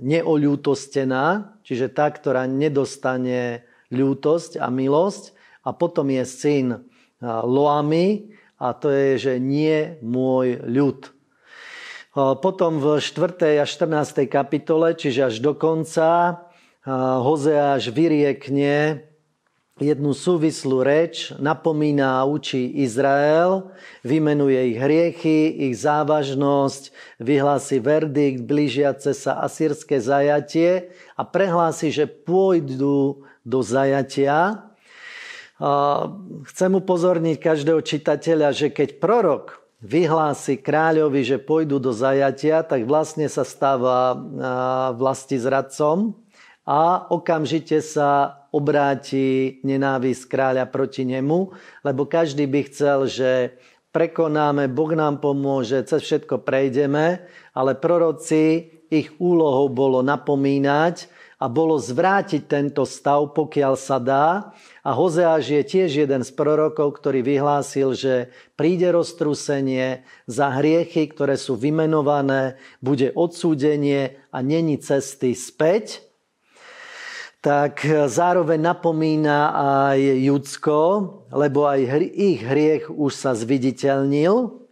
neoľútostená, 0.02 1.54
čiže 1.62 1.94
tá, 1.94 2.10
ktorá 2.10 2.50
nedostane 2.50 3.68
ľútosť 3.94 4.58
a 4.58 4.66
milosť. 4.66 5.34
A 5.66 5.74
potom 5.74 6.10
je 6.10 6.24
syn 6.26 6.66
Loami, 7.22 8.34
a 8.56 8.72
to 8.72 8.88
je, 8.88 9.18
že 9.18 9.34
nie 9.36 9.98
môj 10.00 10.62
ľud. 10.64 11.12
Potom 12.16 12.80
v 12.80 12.96
4. 12.96 13.60
a 13.60 13.68
14. 13.68 14.24
kapitole, 14.24 14.96
čiže 14.96 15.28
až 15.28 15.36
do 15.44 15.52
konca, 15.52 16.40
Hozeáš 16.88 17.92
vyriekne 17.92 19.04
jednu 19.76 20.16
súvislú 20.16 20.80
reč, 20.80 21.36
napomína 21.36 22.24
a 22.24 22.24
učí 22.24 22.80
Izrael, 22.80 23.68
vymenuje 24.00 24.72
ich 24.72 24.78
hriechy, 24.80 25.52
ich 25.68 25.76
závažnosť, 25.84 26.96
vyhlási 27.20 27.76
verdikt, 27.84 28.48
blížiace 28.48 29.12
sa 29.12 29.44
asýrske 29.44 30.00
zajatie 30.00 30.96
a 31.12 31.28
prehlási, 31.28 31.92
že 31.92 32.08
pôjdu 32.08 33.28
do 33.44 33.60
zajatia. 33.60 34.64
Chcem 36.48 36.72
upozorniť 36.72 37.36
každého 37.36 37.84
čitateľa, 37.84 38.56
že 38.56 38.72
keď 38.72 38.96
prorok 38.96 39.60
vyhlási 39.84 40.56
kráľovi, 40.56 41.20
že 41.20 41.36
pôjdu 41.36 41.76
do 41.76 41.92
zajatia, 41.92 42.64
tak 42.64 42.88
vlastne 42.88 43.28
sa 43.28 43.44
stáva 43.44 44.16
vlasti 44.96 45.36
zradcom 45.36 46.16
a 46.64 47.04
okamžite 47.12 47.84
sa 47.84 48.35
obráti 48.56 49.60
nenávisť 49.60 50.22
kráľa 50.32 50.64
proti 50.72 51.04
nemu, 51.04 51.52
lebo 51.84 52.08
každý 52.08 52.48
by 52.48 52.60
chcel, 52.72 53.04
že 53.04 53.30
prekonáme, 53.92 54.72
Boh 54.72 54.92
nám 54.96 55.20
pomôže, 55.20 55.84
cez 55.84 56.00
všetko 56.00 56.40
prejdeme, 56.40 57.20
ale 57.52 57.76
proroci, 57.76 58.72
ich 58.86 59.12
úlohou 59.18 59.66
bolo 59.68 59.98
napomínať 60.00 61.10
a 61.36 61.52
bolo 61.52 61.76
zvrátiť 61.76 62.48
tento 62.48 62.88
stav, 62.88 63.36
pokiaľ 63.36 63.74
sa 63.76 64.00
dá 64.00 64.56
a 64.86 64.90
Hozeáš 64.94 65.50
je 65.50 65.62
tiež 65.66 66.06
jeden 66.06 66.22
z 66.22 66.30
prorokov, 66.32 66.96
ktorý 66.96 67.20
vyhlásil, 67.26 67.92
že 67.92 68.14
príde 68.54 68.88
roztrusenie 68.94 70.06
za 70.30 70.54
hriechy, 70.54 71.10
ktoré 71.10 71.34
sú 71.34 71.58
vymenované, 71.58 72.56
bude 72.78 73.10
odsúdenie 73.12 74.16
a 74.30 74.38
není 74.40 74.78
cesty 74.78 75.34
späť. 75.34 76.05
Tak 77.40 77.84
zároveň 78.10 78.58
napomína 78.58 79.54
aj 79.88 80.00
Judsko, 80.24 80.78
lebo 81.30 81.68
aj 81.68 82.00
ich 82.12 82.42
hriech 82.42 82.90
už 82.90 83.12
sa 83.12 83.32
zviditeľnil. 83.36 84.64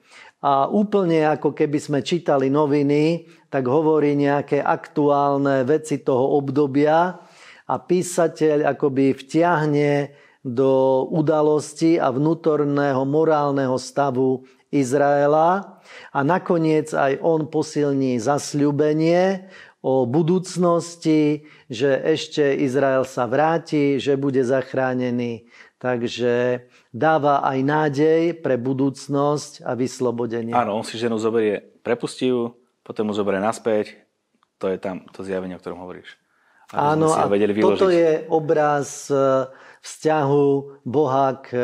A 0.44 0.68
úplne 0.68 1.24
ako 1.24 1.56
keby 1.56 1.78
sme 1.80 2.00
čítali 2.04 2.52
noviny, 2.52 3.30
tak 3.48 3.64
hovorí 3.64 4.12
nejaké 4.12 4.60
aktuálne 4.60 5.64
veci 5.64 6.04
toho 6.04 6.36
obdobia, 6.36 7.16
a 7.64 7.74
písateľ 7.80 8.76
akoby 8.76 9.16
vtiahne 9.16 10.12
do 10.44 11.04
udalosti 11.08 11.96
a 11.96 12.12
vnútorného 12.12 13.00
morálneho 13.08 13.80
stavu 13.80 14.44
Izraela 14.68 15.80
a 16.12 16.20
nakoniec 16.20 16.92
aj 16.92 17.22
on 17.24 17.48
posilní 17.48 18.20
zasľubenie 18.20 19.48
o 19.84 20.08
budúcnosti, 20.08 21.44
že 21.68 21.92
ešte 21.92 22.56
Izrael 22.56 23.04
sa 23.04 23.28
vráti, 23.28 24.00
že 24.00 24.16
bude 24.16 24.40
zachránený. 24.40 25.44
Takže 25.76 26.64
dáva 26.88 27.44
aj 27.44 27.58
nádej 27.60 28.22
pre 28.40 28.56
budúcnosť 28.56 29.60
a 29.60 29.76
vyslobodenie. 29.76 30.56
Áno, 30.56 30.80
on 30.80 30.88
si 30.88 30.96
ženu 30.96 31.20
zoberie, 31.20 31.60
prepustí 31.84 32.32
ju, 32.32 32.56
potom 32.80 33.12
mu 33.12 33.12
zoberie 33.12 33.44
naspäť. 33.44 33.92
To 34.56 34.72
je 34.72 34.80
tam 34.80 35.04
to 35.12 35.20
zjavenie, 35.20 35.52
o 35.52 35.60
ktorom 35.60 35.84
hovoríš. 35.84 36.16
Áno, 36.72 37.12
a 37.12 37.28
toto 37.60 37.92
je 37.92 38.24
obraz 38.32 39.12
e, 39.12 39.14
vzťahu 39.84 40.48
Boha 40.88 41.44
k 41.44 41.48
e, 41.52 41.62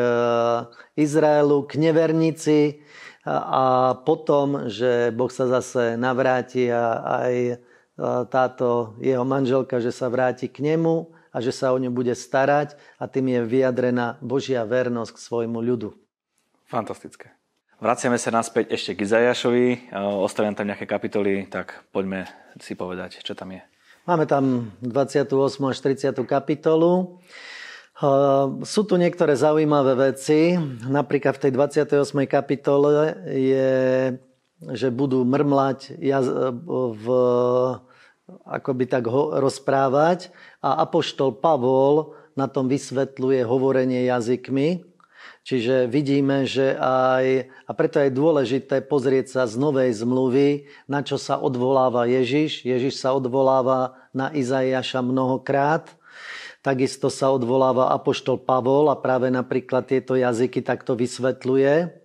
Izraelu, 1.01 1.65
k 1.65 1.81
nevernici 1.81 2.85
a 3.25 3.97
potom, 4.05 4.69
že 4.69 5.09
Boh 5.09 5.29
sa 5.33 5.49
zase 5.49 5.97
navráti 5.97 6.69
a 6.69 7.01
aj 7.25 7.33
táto 8.31 8.95
jeho 9.01 9.23
manželka, 9.27 9.81
že 9.83 9.91
sa 9.93 10.07
vráti 10.07 10.47
k 10.47 10.63
nemu 10.63 11.11
a 11.31 11.37
že 11.39 11.55
sa 11.55 11.71
o 11.71 11.79
ňu 11.79 11.91
bude 11.91 12.11
starať 12.11 12.75
a 12.99 13.07
tým 13.07 13.31
je 13.31 13.39
vyjadrená 13.47 14.19
Božia 14.19 14.67
vernosť 14.67 15.15
k 15.15 15.23
svojmu 15.23 15.59
ľudu. 15.63 15.95
Fantastické. 16.67 17.35
Vraciame 17.81 18.21
sa 18.21 18.29
naspäť 18.29 18.77
ešte 18.77 18.93
k 18.93 19.09
Izajašovi. 19.09 19.95
Ostavím 20.21 20.53
tam 20.53 20.69
nejaké 20.69 20.85
kapitoly, 20.85 21.49
tak 21.49 21.81
poďme 21.89 22.29
si 22.61 22.77
povedať, 22.77 23.25
čo 23.25 23.33
tam 23.33 23.57
je. 23.57 23.61
Máme 24.05 24.29
tam 24.29 24.69
28. 24.85 25.33
až 25.65 25.77
30. 25.81 26.13
kapitolu. 26.29 27.17
Sú 28.65 28.81
tu 28.85 28.97
niektoré 28.97 29.37
zaujímavé 29.37 30.13
veci. 30.13 30.57
Napríklad 30.85 31.37
v 31.37 31.41
tej 31.41 31.51
28. 31.53 32.01
kapitole 32.29 33.17
je, 33.29 33.69
že 34.69 34.93
budú 34.93 35.25
mrmlať 35.25 35.97
v, 36.93 37.05
akoby 38.45 38.85
tak 38.85 39.09
ho, 39.09 39.41
rozprávať 39.41 40.29
a 40.61 40.85
Apoštol 40.85 41.33
Pavol 41.41 42.13
na 42.37 42.45
tom 42.45 42.69
vysvetľuje 42.69 43.41
hovorenie 43.41 44.05
jazykmi. 44.05 44.85
Čiže 45.41 45.89
vidíme, 45.89 46.45
že 46.45 46.77
aj, 46.77 47.49
a 47.65 47.71
preto 47.73 47.97
je 47.97 48.13
dôležité 48.13 48.85
pozrieť 48.85 49.33
sa 49.33 49.41
z 49.49 49.57
novej 49.57 49.89
zmluvy, 49.97 50.69
na 50.85 51.01
čo 51.01 51.17
sa 51.17 51.41
odvoláva 51.41 52.05
Ježiš. 52.05 52.61
Ježiš 52.61 53.01
sa 53.01 53.17
odvoláva 53.17 53.97
na 54.13 54.29
Izaiaša 54.29 55.01
mnohokrát. 55.01 55.89
Takisto 56.61 57.09
sa 57.09 57.33
odvoláva 57.33 57.89
Apoštol 57.89 58.37
Pavol 58.37 58.93
a 58.93 59.01
práve 59.01 59.33
napríklad 59.33 59.89
tieto 59.89 60.13
jazyky 60.13 60.61
takto 60.61 60.93
vysvetľuje. 60.93 62.00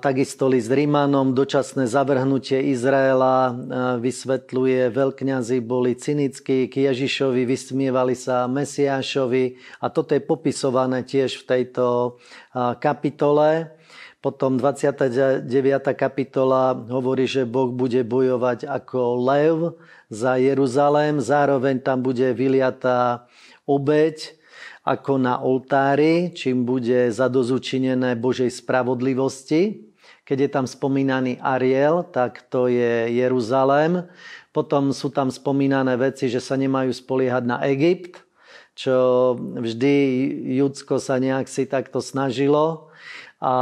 Takisto 0.00 0.48
list 0.48 0.72
Rímanom, 0.72 1.36
dočasné 1.36 1.84
zavrhnutie 1.84 2.72
Izraela 2.72 3.52
vysvetľuje, 4.00 4.88
veľkňazi 4.88 5.60
boli 5.60 5.92
cynickí 5.92 6.72
k 6.72 6.88
Ježišovi, 6.88 7.44
vysmievali 7.44 8.16
sa 8.16 8.48
Mesiášovi 8.48 9.60
a 9.84 9.92
toto 9.92 10.16
je 10.16 10.24
popisované 10.24 11.04
tiež 11.04 11.44
v 11.44 11.44
tejto 11.44 12.16
kapitole. 12.80 13.76
Potom 14.24 14.56
29. 14.56 15.44
kapitola 16.00 16.72
hovorí, 16.88 17.28
že 17.28 17.44
Boh 17.44 17.68
bude 17.68 18.00
bojovať 18.08 18.64
ako 18.64 19.20
lev 19.20 19.76
za 20.08 20.40
Jeruzalém, 20.40 21.20
zároveň 21.20 21.84
tam 21.84 22.00
bude 22.00 22.32
vyliatá 22.32 23.28
obeď, 23.68 24.32
ako 24.82 25.14
na 25.14 25.38
oltári, 25.38 26.34
čím 26.34 26.66
bude 26.66 27.14
zadozučinené 27.14 28.18
Božej 28.18 28.50
spravodlivosti. 28.50 29.86
Keď 30.26 30.38
je 30.38 30.50
tam 30.50 30.66
spomínaný 30.66 31.38
Ariel, 31.38 32.02
tak 32.10 32.46
to 32.50 32.66
je 32.66 33.10
Jeruzalém. 33.14 34.06
Potom 34.50 34.90
sú 34.90 35.10
tam 35.14 35.30
spomínané 35.30 35.94
veci, 35.94 36.26
že 36.26 36.42
sa 36.42 36.58
nemajú 36.58 36.90
spoliehať 36.90 37.44
na 37.46 37.58
Egypt, 37.70 38.26
čo 38.74 39.34
vždy 39.38 39.94
Judsko 40.58 40.98
sa 40.98 41.18
nejak 41.22 41.46
si 41.46 41.66
takto 41.66 42.02
snažilo. 42.02 42.90
A 43.42 43.54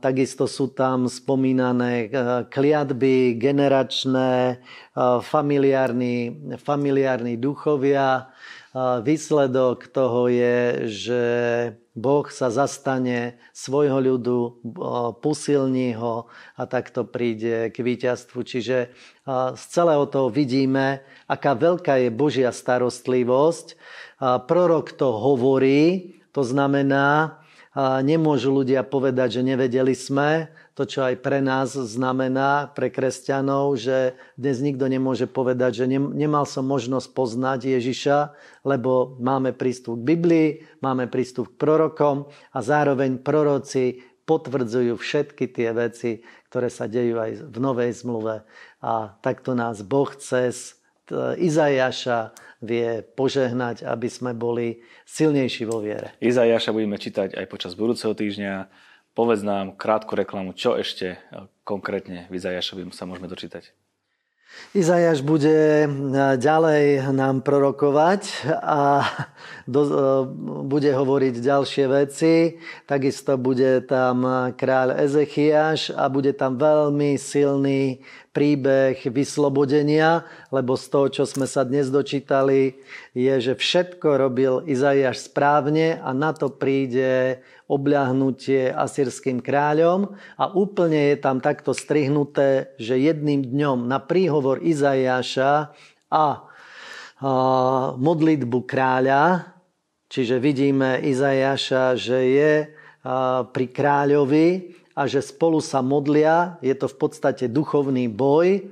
takisto 0.00 0.48
sú 0.48 0.72
tam 0.72 1.04
spomínané 1.04 2.08
eh, 2.08 2.48
kliatby 2.48 3.36
generačné, 3.36 4.56
eh, 4.56 5.18
familiárni, 5.20 6.32
familiárni 6.56 7.36
duchovia, 7.36 8.32
Výsledok 8.78 9.90
toho 9.90 10.30
je, 10.30 10.86
že 10.86 11.22
Boh 11.98 12.22
sa 12.30 12.46
zastane 12.46 13.42
svojho 13.50 13.98
ľudu, 13.98 14.62
posilní 15.18 15.98
ho 15.98 16.30
a 16.54 16.62
takto 16.70 17.02
príde 17.02 17.74
k 17.74 17.76
víťazstvu. 17.82 18.38
Čiže 18.46 18.94
z 19.58 19.62
celého 19.66 20.06
toho 20.06 20.30
vidíme, 20.30 21.02
aká 21.26 21.58
veľká 21.58 22.06
je 22.06 22.14
Božia 22.14 22.54
starostlivosť. 22.54 23.74
Prorok 24.46 24.94
to 24.94 25.10
hovorí, 25.10 26.14
to 26.30 26.46
znamená, 26.46 27.42
nemôžu 28.06 28.62
ľudia 28.62 28.86
povedať, 28.86 29.42
že 29.42 29.42
nevedeli 29.42 29.98
sme, 29.98 30.54
to, 30.78 30.86
čo 30.86 31.02
aj 31.02 31.18
pre 31.18 31.42
nás 31.42 31.74
znamená, 31.74 32.70
pre 32.70 32.86
kresťanov, 32.86 33.74
že 33.82 34.14
dnes 34.38 34.62
nikto 34.62 34.86
nemôže 34.86 35.26
povedať, 35.26 35.82
že 35.82 35.90
nemal 35.90 36.46
som 36.46 36.62
možnosť 36.70 37.18
poznať 37.18 37.74
Ježiša, 37.74 38.30
lebo 38.62 39.18
máme 39.18 39.58
prístup 39.58 39.98
k 39.98 40.14
Biblii, 40.14 40.48
máme 40.78 41.10
prístup 41.10 41.50
k 41.50 41.58
prorokom 41.58 42.30
a 42.54 42.58
zároveň 42.62 43.18
proroci 43.18 44.06
potvrdzujú 44.22 44.94
všetky 44.94 45.50
tie 45.50 45.74
veci, 45.74 46.22
ktoré 46.46 46.70
sa 46.70 46.86
dejú 46.86 47.18
aj 47.18 47.50
v 47.50 47.56
Novej 47.58 47.98
zmluve. 47.98 48.46
A 48.78 49.18
takto 49.18 49.58
nás 49.58 49.82
Boh 49.82 50.14
cez 50.14 50.78
Izajaša 51.18 52.36
vie 52.62 53.02
požehnať, 53.02 53.82
aby 53.82 54.06
sme 54.06 54.30
boli 54.36 54.84
silnejší 55.08 55.66
vo 55.66 55.82
viere. 55.82 56.14
Izajaša 56.22 56.70
budeme 56.70 57.00
čítať 57.00 57.34
aj 57.34 57.46
počas 57.50 57.74
budúceho 57.74 58.14
týždňa. 58.14 58.86
Povedz 59.18 59.42
nám 59.42 59.74
krátku 59.74 60.14
reklamu, 60.14 60.54
čo 60.54 60.78
ešte 60.78 61.18
e, 61.18 61.50
konkrétne 61.66 62.30
v 62.30 62.38
Izajašovi 62.38 62.86
sa 62.94 63.02
môžeme 63.02 63.26
dočítať. 63.26 63.74
Izajaš 64.78 65.26
bude 65.26 65.58
e, 65.58 65.88
ďalej 66.38 67.10
nám 67.10 67.42
prorokovať 67.42 68.46
a 68.62 69.02
do, 69.66 69.82
e, 69.82 69.90
bude 70.70 70.94
hovoriť 70.94 71.34
ďalšie 71.34 71.84
veci. 71.90 72.62
Takisto 72.86 73.34
bude 73.34 73.82
tam 73.90 74.22
kráľ 74.54 75.02
Ezechiaš 75.02 75.90
a 75.98 76.06
bude 76.06 76.30
tam 76.38 76.54
veľmi 76.54 77.18
silný 77.18 77.98
príbeh 78.38 78.94
vyslobodenia, 79.10 80.22
lebo 80.54 80.78
z 80.78 80.86
toho, 80.86 81.06
čo 81.10 81.24
sme 81.26 81.50
sa 81.50 81.66
dnes 81.66 81.90
dočítali, 81.90 82.78
je, 83.10 83.34
že 83.42 83.58
všetko 83.58 84.06
robil 84.14 84.62
Izajaš 84.62 85.26
správne 85.26 85.98
a 85.98 86.14
na 86.14 86.30
to 86.30 86.46
príde 86.46 87.42
obľahnutie 87.66 88.70
asýrským 88.70 89.42
kráľom. 89.42 90.14
A 90.38 90.54
úplne 90.54 91.10
je 91.10 91.16
tam 91.18 91.42
takto 91.42 91.74
strihnuté, 91.74 92.78
že 92.78 92.94
jedným 92.94 93.42
dňom 93.42 93.90
na 93.90 93.98
príhovor 93.98 94.62
Izajaša 94.62 95.52
a, 95.58 95.66
a 96.14 96.26
modlitbu 97.98 98.58
kráľa, 98.70 99.50
čiže 100.06 100.38
vidíme 100.38 101.02
Izajaša, 101.02 101.98
že 101.98 102.18
je 102.22 102.52
pri 103.50 103.66
kráľovi 103.74 104.78
a 104.98 105.06
že 105.06 105.22
spolu 105.22 105.62
sa 105.62 105.78
modlia, 105.78 106.58
je 106.58 106.74
to 106.74 106.90
v 106.90 106.96
podstate 106.98 107.46
duchovný 107.46 108.10
boj, 108.10 108.66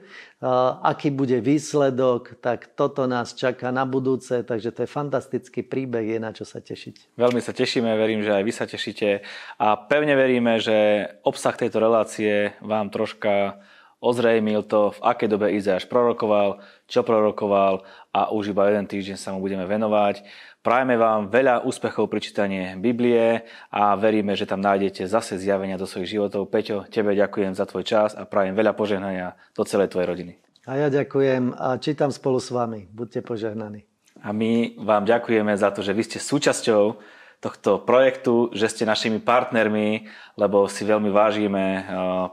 aký 0.82 1.14
bude 1.14 1.38
výsledok, 1.38 2.42
tak 2.42 2.74
toto 2.74 3.06
nás 3.06 3.32
čaká 3.32 3.70
na 3.70 3.86
budúce, 3.86 4.42
takže 4.42 4.74
to 4.74 4.84
je 4.84 4.90
fantastický 4.90 5.62
príbeh, 5.62 6.02
je 6.02 6.18
na 6.18 6.34
čo 6.34 6.42
sa 6.42 6.58
tešiť. 6.58 7.14
Veľmi 7.14 7.38
sa 7.38 7.54
tešíme, 7.54 7.88
verím, 7.94 8.26
že 8.26 8.34
aj 8.34 8.42
vy 8.42 8.52
sa 8.52 8.66
tešíte 8.66 9.22
a 9.62 9.66
pevne 9.86 10.18
veríme, 10.18 10.58
že 10.58 11.08
obsah 11.22 11.54
tejto 11.54 11.78
relácie 11.78 12.58
vám 12.58 12.90
troška 12.90 13.62
ozrejmil 14.02 14.60
to, 14.68 14.92
v 14.92 15.00
akej 15.00 15.28
dobe 15.30 15.56
Izajáš 15.56 15.88
prorokoval, 15.88 16.60
čo 16.84 17.00
prorokoval 17.00 17.86
a 18.12 18.28
už 18.28 18.52
iba 18.52 18.68
jeden 18.68 18.84
týždeň 18.84 19.16
sa 19.16 19.32
mu 19.32 19.40
budeme 19.40 19.64
venovať. 19.64 20.20
Prajeme 20.66 20.98
vám 20.98 21.30
veľa 21.30 21.62
úspechov 21.62 22.10
pri 22.10 22.18
čítaní 22.18 22.74
Biblie 22.82 23.46
a 23.70 23.94
veríme, 23.94 24.34
že 24.34 24.50
tam 24.50 24.58
nájdete 24.58 25.06
zase 25.06 25.38
zjavenia 25.38 25.78
do 25.78 25.86
svojich 25.86 26.18
životov. 26.18 26.50
Peťo, 26.50 26.90
tebe 26.90 27.14
ďakujem 27.14 27.54
za 27.54 27.70
tvoj 27.70 27.86
čas 27.86 28.18
a 28.18 28.26
prajem 28.26 28.58
veľa 28.58 28.74
požehnania 28.74 29.38
do 29.54 29.62
celej 29.62 29.94
tvojej 29.94 30.10
rodiny. 30.10 30.32
A 30.66 30.74
ja 30.74 30.90
ďakujem 30.90 31.54
a 31.54 31.78
čítam 31.78 32.10
spolu 32.10 32.42
s 32.42 32.50
vami. 32.50 32.90
Buďte 32.90 33.22
požehnaní. 33.22 33.86
A 34.26 34.34
my 34.34 34.74
vám 34.82 35.06
ďakujeme 35.06 35.54
za 35.54 35.70
to, 35.70 35.86
že 35.86 35.94
vy 35.94 36.02
ste 36.02 36.18
súčasťou 36.18 36.98
tohto 37.40 37.78
projektu, 37.82 38.50
že 38.56 38.70
ste 38.72 38.88
našimi 38.88 39.20
partnermi, 39.20 40.08
lebo 40.34 40.66
si 40.66 40.82
veľmi 40.82 41.12
vážime 41.12 41.64
eh, 41.64 41.82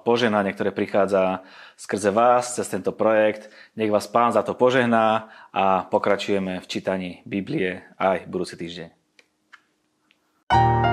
požehnanie, 0.02 0.56
ktoré 0.56 0.72
prichádza 0.72 1.44
skrze 1.76 2.10
vás, 2.10 2.56
cez 2.56 2.70
tento 2.70 2.96
projekt. 2.96 3.52
Nech 3.76 3.92
vás 3.92 4.08
pán 4.08 4.32
za 4.32 4.42
to 4.42 4.56
požehná 4.56 5.30
a 5.52 5.86
pokračujeme 5.90 6.64
v 6.64 6.70
čítaní 6.70 7.10
Biblie 7.28 7.84
aj 8.00 8.26
budúci 8.30 8.56
týždeň. 8.56 8.90
thank 10.54 10.86
you 10.86 10.93